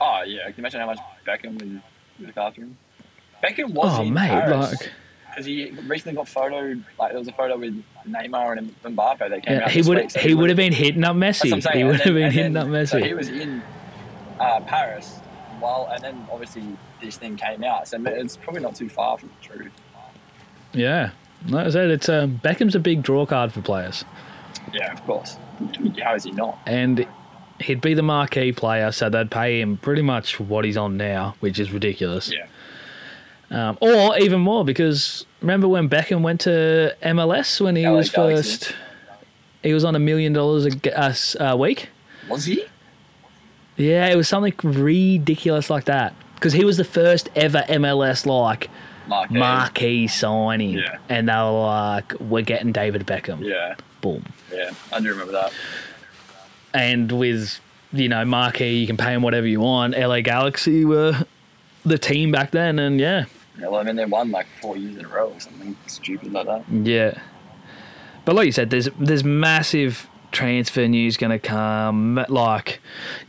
Oh 0.00 0.22
yeah, 0.26 0.44
can 0.44 0.54
you 0.56 0.58
imagine 0.58 0.80
how 0.80 0.86
much 0.86 0.98
Beckham 1.26 1.60
in 1.62 1.82
the 2.20 2.32
bathroom? 2.32 2.76
Beckham 3.42 3.70
was 3.72 3.98
Oh 3.98 4.02
in 4.02 4.12
mate, 4.12 4.28
Paris 4.28 4.70
like 4.80 4.92
because 5.30 5.46
he 5.46 5.70
recently 5.86 6.16
got 6.16 6.26
photoed. 6.26 6.82
Like 6.98 7.10
there 7.10 7.18
was 7.18 7.28
a 7.28 7.32
photo 7.32 7.56
with 7.56 7.82
Neymar 8.08 8.58
and 8.58 8.74
Mbappe. 8.82 9.28
They 9.30 9.40
came 9.40 9.58
yeah, 9.58 9.64
out. 9.64 9.70
he 9.70 9.82
would 9.82 9.98
week, 9.98 10.10
so 10.10 10.18
he 10.20 10.34
would 10.34 10.48
have 10.50 10.56
been 10.56 10.72
hitting 10.72 11.04
up 11.04 11.16
That's 11.18 11.44
what 11.44 11.52
I'm 11.52 11.58
Messi. 11.60 11.62
saying. 11.62 11.78
He 11.78 11.84
would 11.84 12.00
have 12.00 12.14
been 12.14 12.32
hitting 12.32 12.56
up 12.56 12.66
Messi. 12.68 12.88
So 12.88 12.98
he 13.02 13.14
was 13.14 13.28
in 13.28 13.62
uh, 14.40 14.60
Paris 14.60 15.20
while, 15.58 15.88
and 15.92 16.02
then 16.02 16.26
obviously 16.30 16.64
this 17.02 17.16
thing 17.16 17.36
came 17.36 17.64
out. 17.64 17.88
So 17.88 18.02
it's 18.06 18.36
probably 18.36 18.62
not 18.62 18.74
too 18.74 18.88
far 18.88 19.18
from 19.18 19.30
the 19.40 19.46
truth. 19.48 19.72
yeah, 20.72 21.10
like 21.48 21.66
I 21.66 21.70
said, 21.70 21.90
it's 21.90 22.08
um, 22.08 22.40
Beckham's 22.42 22.74
a 22.74 22.80
big 22.80 23.02
draw 23.02 23.26
card 23.26 23.52
for 23.52 23.60
players. 23.62 24.04
Yeah, 24.72 24.92
of 24.92 25.04
course. 25.04 25.36
How 26.02 26.14
is 26.14 26.24
he 26.24 26.30
not? 26.32 26.58
and 26.66 27.06
he'd 27.60 27.80
be 27.80 27.92
the 27.94 28.02
marquee 28.02 28.52
player, 28.52 28.92
so 28.92 29.10
they'd 29.10 29.30
pay 29.30 29.60
him 29.60 29.76
pretty 29.78 30.02
much 30.02 30.38
what 30.38 30.64
he's 30.64 30.76
on 30.76 30.96
now, 30.96 31.34
which 31.40 31.58
is 31.58 31.72
ridiculous. 31.72 32.32
Yeah. 32.32 32.46
Um, 33.50 33.78
or 33.80 34.16
even 34.18 34.40
more, 34.40 34.64
because 34.64 35.24
remember 35.40 35.66
when 35.68 35.88
Beckham 35.88 36.20
went 36.22 36.42
to 36.42 36.94
MLS 37.02 37.60
when 37.60 37.74
he 37.76 37.84
LA 37.86 37.94
was 37.94 38.10
Galaxy. 38.10 38.66
first? 38.66 38.74
He 39.62 39.72
was 39.72 39.84
on 39.84 39.96
a 39.96 39.98
million 39.98 40.32
dollars 40.32 40.68
a 41.40 41.56
week. 41.56 41.88
Was 42.28 42.44
he? 42.44 42.64
Yeah, 43.78 44.06
it 44.08 44.16
was 44.16 44.28
something 44.28 44.52
ridiculous 44.62 45.70
like 45.70 45.84
that. 45.86 46.14
Because 46.34 46.52
he 46.52 46.64
was 46.64 46.76
the 46.76 46.84
first 46.84 47.30
ever 47.34 47.64
MLS 47.68 48.26
like 48.26 48.68
Mark. 49.08 49.30
marquee 49.30 50.06
signing, 50.06 50.78
Yeah. 50.78 50.98
and 51.08 51.28
they 51.28 51.32
were 51.32 51.50
like, 51.66 52.12
"We're 52.20 52.42
getting 52.44 52.72
David 52.72 53.06
Beckham." 53.06 53.42
Yeah. 53.42 53.74
Boom. 54.02 54.24
Yeah. 54.52 54.70
I 54.92 55.00
do 55.00 55.08
remember 55.08 55.32
that. 55.32 55.52
and 56.74 57.10
with 57.12 57.60
you 57.92 58.08
know 58.10 58.22
marquee 58.24 58.74
you 58.80 58.86
can 58.86 58.98
pay 58.98 59.14
him 59.14 59.22
whatever 59.22 59.46
you 59.46 59.58
want 59.60 59.96
la 59.98 60.20
galaxy 60.20 60.84
were 60.84 61.24
the 61.86 61.96
team 61.96 62.30
back 62.30 62.50
then 62.50 62.78
and 62.78 63.00
yeah 63.00 63.24
Yeah, 63.58 63.68
well, 63.68 63.80
I 63.80 63.84
mean, 63.84 63.96
they 63.96 64.04
won 64.04 64.30
like 64.30 64.46
four 64.60 64.76
years 64.76 64.96
in 64.98 65.04
a 65.06 65.08
row 65.08 65.30
or 65.34 65.40
something 65.40 65.74
stupid 65.86 66.30
like 66.32 66.44
that. 66.46 66.62
yeah 66.70 67.18
but 68.26 68.34
like 68.36 68.44
you 68.44 68.52
said 68.52 68.68
there's 68.68 68.90
there's 68.98 69.24
massive 69.24 70.06
transfer 70.30 70.86
news 70.86 71.16
going 71.16 71.30
to 71.30 71.38
come 71.38 72.24
like 72.28 72.80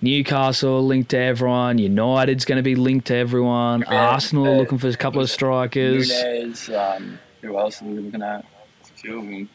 newcastle 0.01 0.85
linked 0.85 1.09
to 1.11 1.17
everyone 1.17 1.77
united's 1.77 2.43
going 2.45 2.57
to 2.57 2.63
be 2.63 2.75
linked 2.75 3.07
to 3.07 3.15
everyone 3.15 3.81
Yeah, 3.81 3.93
arsenal 3.95 4.53
uh, 4.53 4.57
looking 4.57 4.77
for 4.77 4.87
a 4.89 4.95
couple 4.95 5.21
of 5.21 5.29
strikers 5.29 6.09
Nunez, 6.09 6.69
um, 6.69 7.19
who 7.41 7.57
else 7.57 7.81
are 7.81 7.85
we 7.85 7.99
looking 7.99 8.21
at? 8.21 8.43
A 8.43 8.85
few 8.97 9.19
of 9.19 9.25
them. 9.25 9.49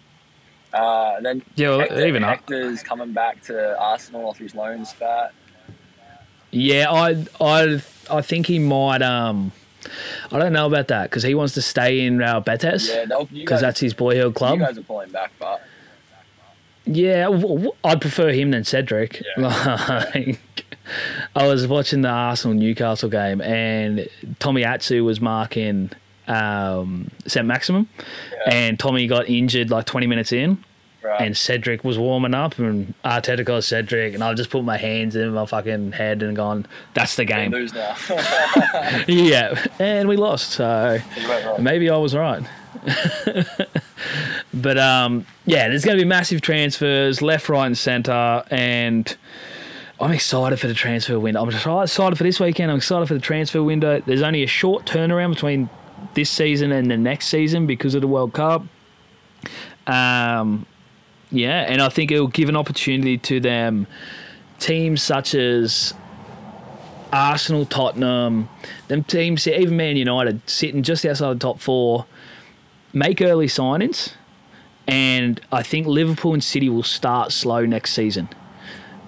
Uh, 0.73 1.21
then 1.21 1.43
Yeah, 1.55 1.69
well, 1.69 1.81
Hector, 1.81 2.07
even 2.07 2.25
up. 2.25 2.31
Hector's 2.31 2.83
coming 2.83 3.13
back 3.13 3.43
to 3.43 3.79
Arsenal 3.79 4.29
off 4.29 4.39
his 4.39 4.55
loan 4.55 4.85
spat. 4.87 5.33
yeah 6.51 6.91
i 6.91 7.25
i 7.41 7.83
i 8.11 8.21
think 8.23 8.47
he 8.47 8.59
might 8.59 9.03
um 9.03 9.53
I 10.33 10.39
don't 10.39 10.55
know 10.55 10.67
about 10.67 10.89
that 10.89 11.11
because 11.11 11.23
he 11.25 11.35
wants 11.35 11.53
to 11.55 11.63
stay 11.63 12.07
in 12.07 12.17
Real 12.17 12.41
Betis 12.41 12.89
Yeah, 12.89 13.05
because 13.05 13.45
guys- 13.45 13.61
that's 13.61 13.81
his 13.81 13.93
boyhood 13.93 14.35
club. 14.35 14.59
You 14.59 14.65
guys 14.65 14.79
are 14.79 14.83
pulling 14.83 15.11
back, 15.11 15.31
but 15.39 15.61
Yeah, 16.87 17.29
I'd 17.85 18.01
prefer 18.01 18.31
him 18.33 18.51
than 18.51 18.65
Cedric. 18.65 19.23
Yeah. 19.37 20.05
Like, 20.15 20.39
I 21.35 21.47
was 21.47 21.67
watching 21.67 22.03
the 22.03 22.11
Arsenal 22.11 22.55
Newcastle 22.55 23.09
game, 23.09 23.41
and 23.41 24.07
Tomiyasu 24.39 25.03
was 25.03 25.19
marking 25.19 25.91
um, 26.29 27.11
Saint-Maximin, 27.27 27.89
Yeah. 28.31 28.55
and 28.55 28.79
Tommy 28.79 29.07
got 29.07 29.27
injured 29.31 29.71
like 29.71 29.87
20 29.87 30.07
minutes 30.07 30.31
in, 30.31 30.63
right. 31.03 31.23
and 31.23 31.35
Cedric 31.35 31.85
was 31.85 31.97
warming 31.99 32.35
up, 32.35 32.59
and 32.59 32.93
Arteta 33.03 33.47
got 33.47 33.65
Cedric, 33.65 34.13
and 34.13 34.23
I 34.23 34.35
just 34.35 34.51
put 34.51 34.63
my 34.63 34.77
hands 34.77 35.17
in 35.17 35.33
my 35.33 35.47
fucking 35.47 35.93
head 35.93 36.23
and 36.23 36.37
gone, 36.37 36.67
that's 36.93 37.17
the 37.17 37.25
game. 37.25 37.51
lose 37.51 37.73
now. 37.73 37.97
yeah, 39.09 39.65
and 39.79 40.07
we 40.07 40.17
lost, 40.17 40.51
so 40.51 40.99
maybe 41.59 41.89
I 41.89 41.97
was 41.97 42.15
right. 42.15 42.43
but 44.55 44.79
um, 44.79 45.27
yeah, 45.47 45.69
there's 45.69 45.85
going 45.85 45.97
to 45.97 46.03
be 46.03 46.09
massive 46.09 46.41
transfers 46.41 47.23
left, 47.23 47.49
right, 47.49 47.67
and 47.67 47.77
centre, 47.77 48.45
and 48.51 49.17
I'm 50.01 50.11
excited 50.11 50.59
for 50.59 50.67
the 50.67 50.75
transfer 50.75 51.19
window. 51.19 51.43
I'm 51.43 51.49
excited 51.49 52.17
for 52.17 52.25
this 52.25 52.41
weekend. 52.41 52.71
I'm 52.71 52.79
excited 52.79 53.07
for 53.07 53.15
the 53.15 53.21
transfer 53.21 53.63
window. 53.63 54.01
There's 54.01 54.23
only 54.23 54.43
a 54.43 54.49
short 54.49 54.87
turnaround 54.87 55.35
between 55.35 55.71
this 56.15 56.31
season 56.31 56.73
and 56.73 56.91
the 56.91 56.97
next 56.97 57.29
season 57.29 57.67
because 57.67 57.95
of 57.95 58.01
the 58.01 58.09
World 58.09 58.33
Cup. 58.33 58.65
Um, 59.87 60.67
yeah, 61.31 61.61
and 61.69 61.81
I 61.81 61.89
think 61.89 62.11
it'll 62.11 62.29
give 62.29 62.49
an 62.49 62.57
opportunity 62.57 63.19
to 63.19 63.41
them 63.41 63.87
teams 64.59 65.03
such 65.03 65.35
as 65.35 65.95
Arsenal, 67.13 67.65
Tottenham, 67.67 68.49
them 68.89 69.05
teams, 69.05 69.47
even 69.47 69.77
Man 69.77 69.97
United, 69.97 70.49
sitting 70.49 70.83
just 70.83 71.05
outside 71.05 71.35
the 71.37 71.41
top 71.41 71.61
four, 71.61 72.07
make 72.95 73.21
early 73.21 73.47
signings, 73.47 74.15
and 74.89 75.41
I 75.53 75.63
think 75.63 75.87
Liverpool 75.87 76.33
and 76.33 76.43
City 76.43 76.69
will 76.71 76.83
start 76.83 77.33
slow 77.33 77.67
next 77.67 77.93
season 77.93 78.29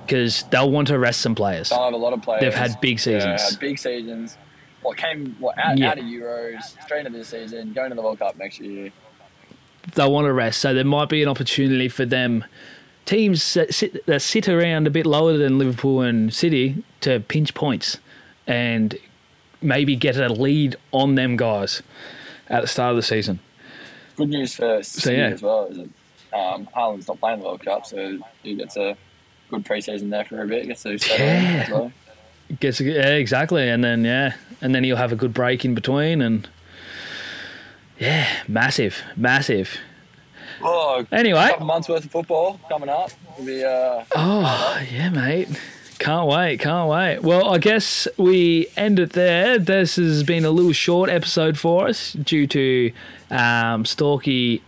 because 0.04 0.44
they'll 0.50 0.70
want 0.70 0.88
to 0.88 0.98
rest 0.98 1.20
some 1.20 1.34
players. 1.34 1.70
They'll 1.70 1.84
have 1.84 1.92
a 1.94 1.96
lot 1.96 2.12
of 2.12 2.22
players. 2.22 2.42
They've 2.42 2.54
had 2.54 2.80
big 2.80 2.98
Yeah, 2.98 3.04
seasons. 3.04 3.50
had 3.50 3.60
big 3.60 3.78
seasons. 3.78 4.36
What 4.82 4.96
came 4.96 5.34
what 5.40 5.58
out, 5.58 5.78
Yeah. 5.78 5.90
out 5.90 5.98
of 5.98 6.04
Euros, 6.04 6.62
straight 6.84 7.06
into 7.06 7.18
this 7.18 7.28
season, 7.28 7.72
going 7.72 7.90
to 7.90 7.96
the 7.96 8.02
World 8.02 8.18
Cup 8.18 8.36
next 8.36 8.60
year. 8.60 8.90
They'll 9.94 10.12
want 10.12 10.26
to 10.26 10.32
rest, 10.32 10.60
so 10.60 10.74
there 10.74 10.84
might 10.84 11.08
be 11.08 11.22
an 11.22 11.28
opportunity 11.28 11.88
for 11.88 12.04
them. 12.04 12.44
Teams 13.04 13.54
that 13.54 13.72
sit, 13.72 14.04
that 14.06 14.20
sit 14.20 14.48
around 14.48 14.86
a 14.86 14.90
bit 14.90 15.06
lower 15.06 15.36
than 15.36 15.58
Liverpool 15.58 16.00
and 16.02 16.32
City 16.34 16.82
to 17.02 17.20
pinch 17.20 17.54
points 17.54 17.98
and 18.48 18.96
maybe 19.62 19.94
get 19.96 20.16
a 20.16 20.28
lead 20.28 20.76
on 20.92 21.14
them 21.14 21.36
guys 21.36 21.82
at 22.48 22.62
the 22.62 22.66
start 22.68 22.90
of 22.90 22.96
the 22.96 23.02
season. 23.02 23.38
Good 24.16 24.28
news 24.30 24.54
for 24.54 24.82
City 24.82 25.16
yeah. 25.16 25.28
as 25.28 25.42
well 25.42 25.66
is 25.66 25.76
that 25.76 25.88
um, 26.38 26.66
Haaland's 26.74 27.06
not 27.08 27.20
playing 27.20 27.40
the 27.40 27.44
World 27.46 27.64
Cup, 27.64 27.86
so 27.86 28.18
he 28.42 28.54
gets 28.54 28.76
a 28.76 28.96
good 29.50 29.64
preseason 29.64 30.10
there 30.10 30.24
for 30.24 30.42
a 30.42 30.46
bit. 30.46 30.66
Gets 30.66 30.82
to 30.84 30.98
settle 30.98 31.26
Yeah. 31.26 31.62
as 31.66 31.70
well. 31.70 31.92
Gets 32.60 32.80
yeah, 32.80 33.08
exactly, 33.14 33.68
and 33.68 33.82
then 33.82 34.04
yeah, 34.04 34.34
and 34.60 34.74
then 34.74 34.84
he'll 34.84 34.96
have 34.96 35.12
a 35.12 35.16
good 35.16 35.34
break 35.34 35.64
in 35.64 35.74
between, 35.74 36.22
and 36.22 36.48
yeah, 37.98 38.28
massive, 38.46 39.02
massive. 39.16 39.78
Oh, 40.62 41.04
Anyway, 41.12 41.48
couple 41.48 41.66
months 41.66 41.88
worth 41.88 42.04
of 42.04 42.10
football 42.10 42.58
coming 42.68 42.88
up. 42.88 43.10
Be 43.44 43.64
uh, 43.64 44.04
oh 44.14 44.80
yeah, 44.90 45.10
mate, 45.10 45.48
can't 45.98 46.28
wait, 46.28 46.60
can't 46.60 46.88
wait. 46.88 47.20
Well, 47.22 47.48
I 47.48 47.58
guess 47.58 48.06
we 48.16 48.66
end 48.76 48.98
it 48.98 49.12
there. 49.12 49.58
This 49.58 49.96
has 49.96 50.22
been 50.22 50.44
a 50.44 50.50
little 50.50 50.72
short 50.72 51.08
episode 51.10 51.58
for 51.58 51.88
us 51.88 52.12
due 52.12 52.46
to 52.48 52.92
um, 53.30 53.84
Storky 53.84 54.60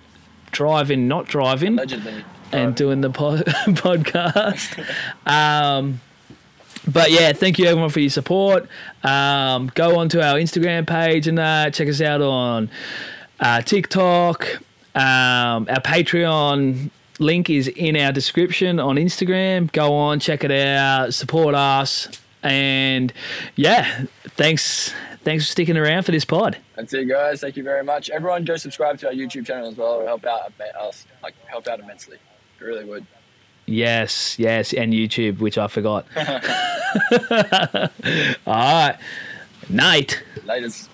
driving, 0.50 1.06
not 1.08 1.26
driving. 1.26 1.74
allegedly. 1.74 2.24
and 2.52 2.74
doing 2.74 3.00
the 3.02 3.10
po- 3.10 3.36
podcast. 3.42 4.78
um, 5.26 6.00
but 6.90 7.10
yeah, 7.10 7.32
thank 7.34 7.58
you 7.58 7.66
everyone 7.66 7.90
for 7.90 8.00
your 8.00 8.08
support. 8.10 8.66
Um, 9.04 9.70
go 9.74 9.98
onto 9.98 10.20
our 10.20 10.36
Instagram 10.36 10.86
page 10.86 11.26
and 11.28 11.38
uh, 11.38 11.70
check 11.70 11.88
us 11.88 12.00
out 12.00 12.22
on 12.22 12.70
uh, 13.40 13.60
TikTok, 13.60 14.46
Um, 14.94 15.66
our 15.68 15.82
Patreon 15.84 16.90
link 17.18 17.50
is 17.50 17.68
in 17.68 17.96
our 17.96 18.12
description 18.12 18.80
on 18.80 18.96
Instagram. 18.96 19.70
Go 19.72 19.94
on, 19.94 20.20
check 20.20 20.44
it 20.44 20.50
out, 20.50 21.14
support 21.14 21.54
us, 21.54 22.08
and 22.42 23.12
yeah, 23.56 24.04
thanks. 24.24 24.92
Thanks 25.24 25.44
for 25.44 25.50
sticking 25.50 25.76
around 25.76 26.04
for 26.04 26.12
this 26.12 26.24
pod. 26.24 26.56
That's 26.74 26.94
it, 26.94 27.06
guys. 27.06 27.40
Thank 27.40 27.56
you 27.56 27.62
very 27.62 27.84
much. 27.84 28.08
Everyone, 28.08 28.44
go 28.44 28.56
subscribe 28.56 28.98
to 29.00 29.08
our 29.08 29.12
YouTube 29.12 29.44
channel 29.44 29.68
as 29.68 29.76
well. 29.76 29.96
It'll 29.96 30.06
help 30.06 30.24
out 30.24 30.52
us, 30.80 31.06
like 31.22 31.34
help 31.46 31.66
out 31.66 31.80
immensely. 31.80 32.16
It 32.60 32.64
really 32.64 32.84
would. 32.84 33.04
Yes, 33.66 34.38
yes, 34.38 34.72
and 34.72 34.94
YouTube, 34.94 35.40
which 35.40 35.58
I 35.58 35.66
forgot. 35.66 36.06
All 38.46 38.54
right, 38.54 38.96
night. 39.68 40.22
Latest. 40.46 40.88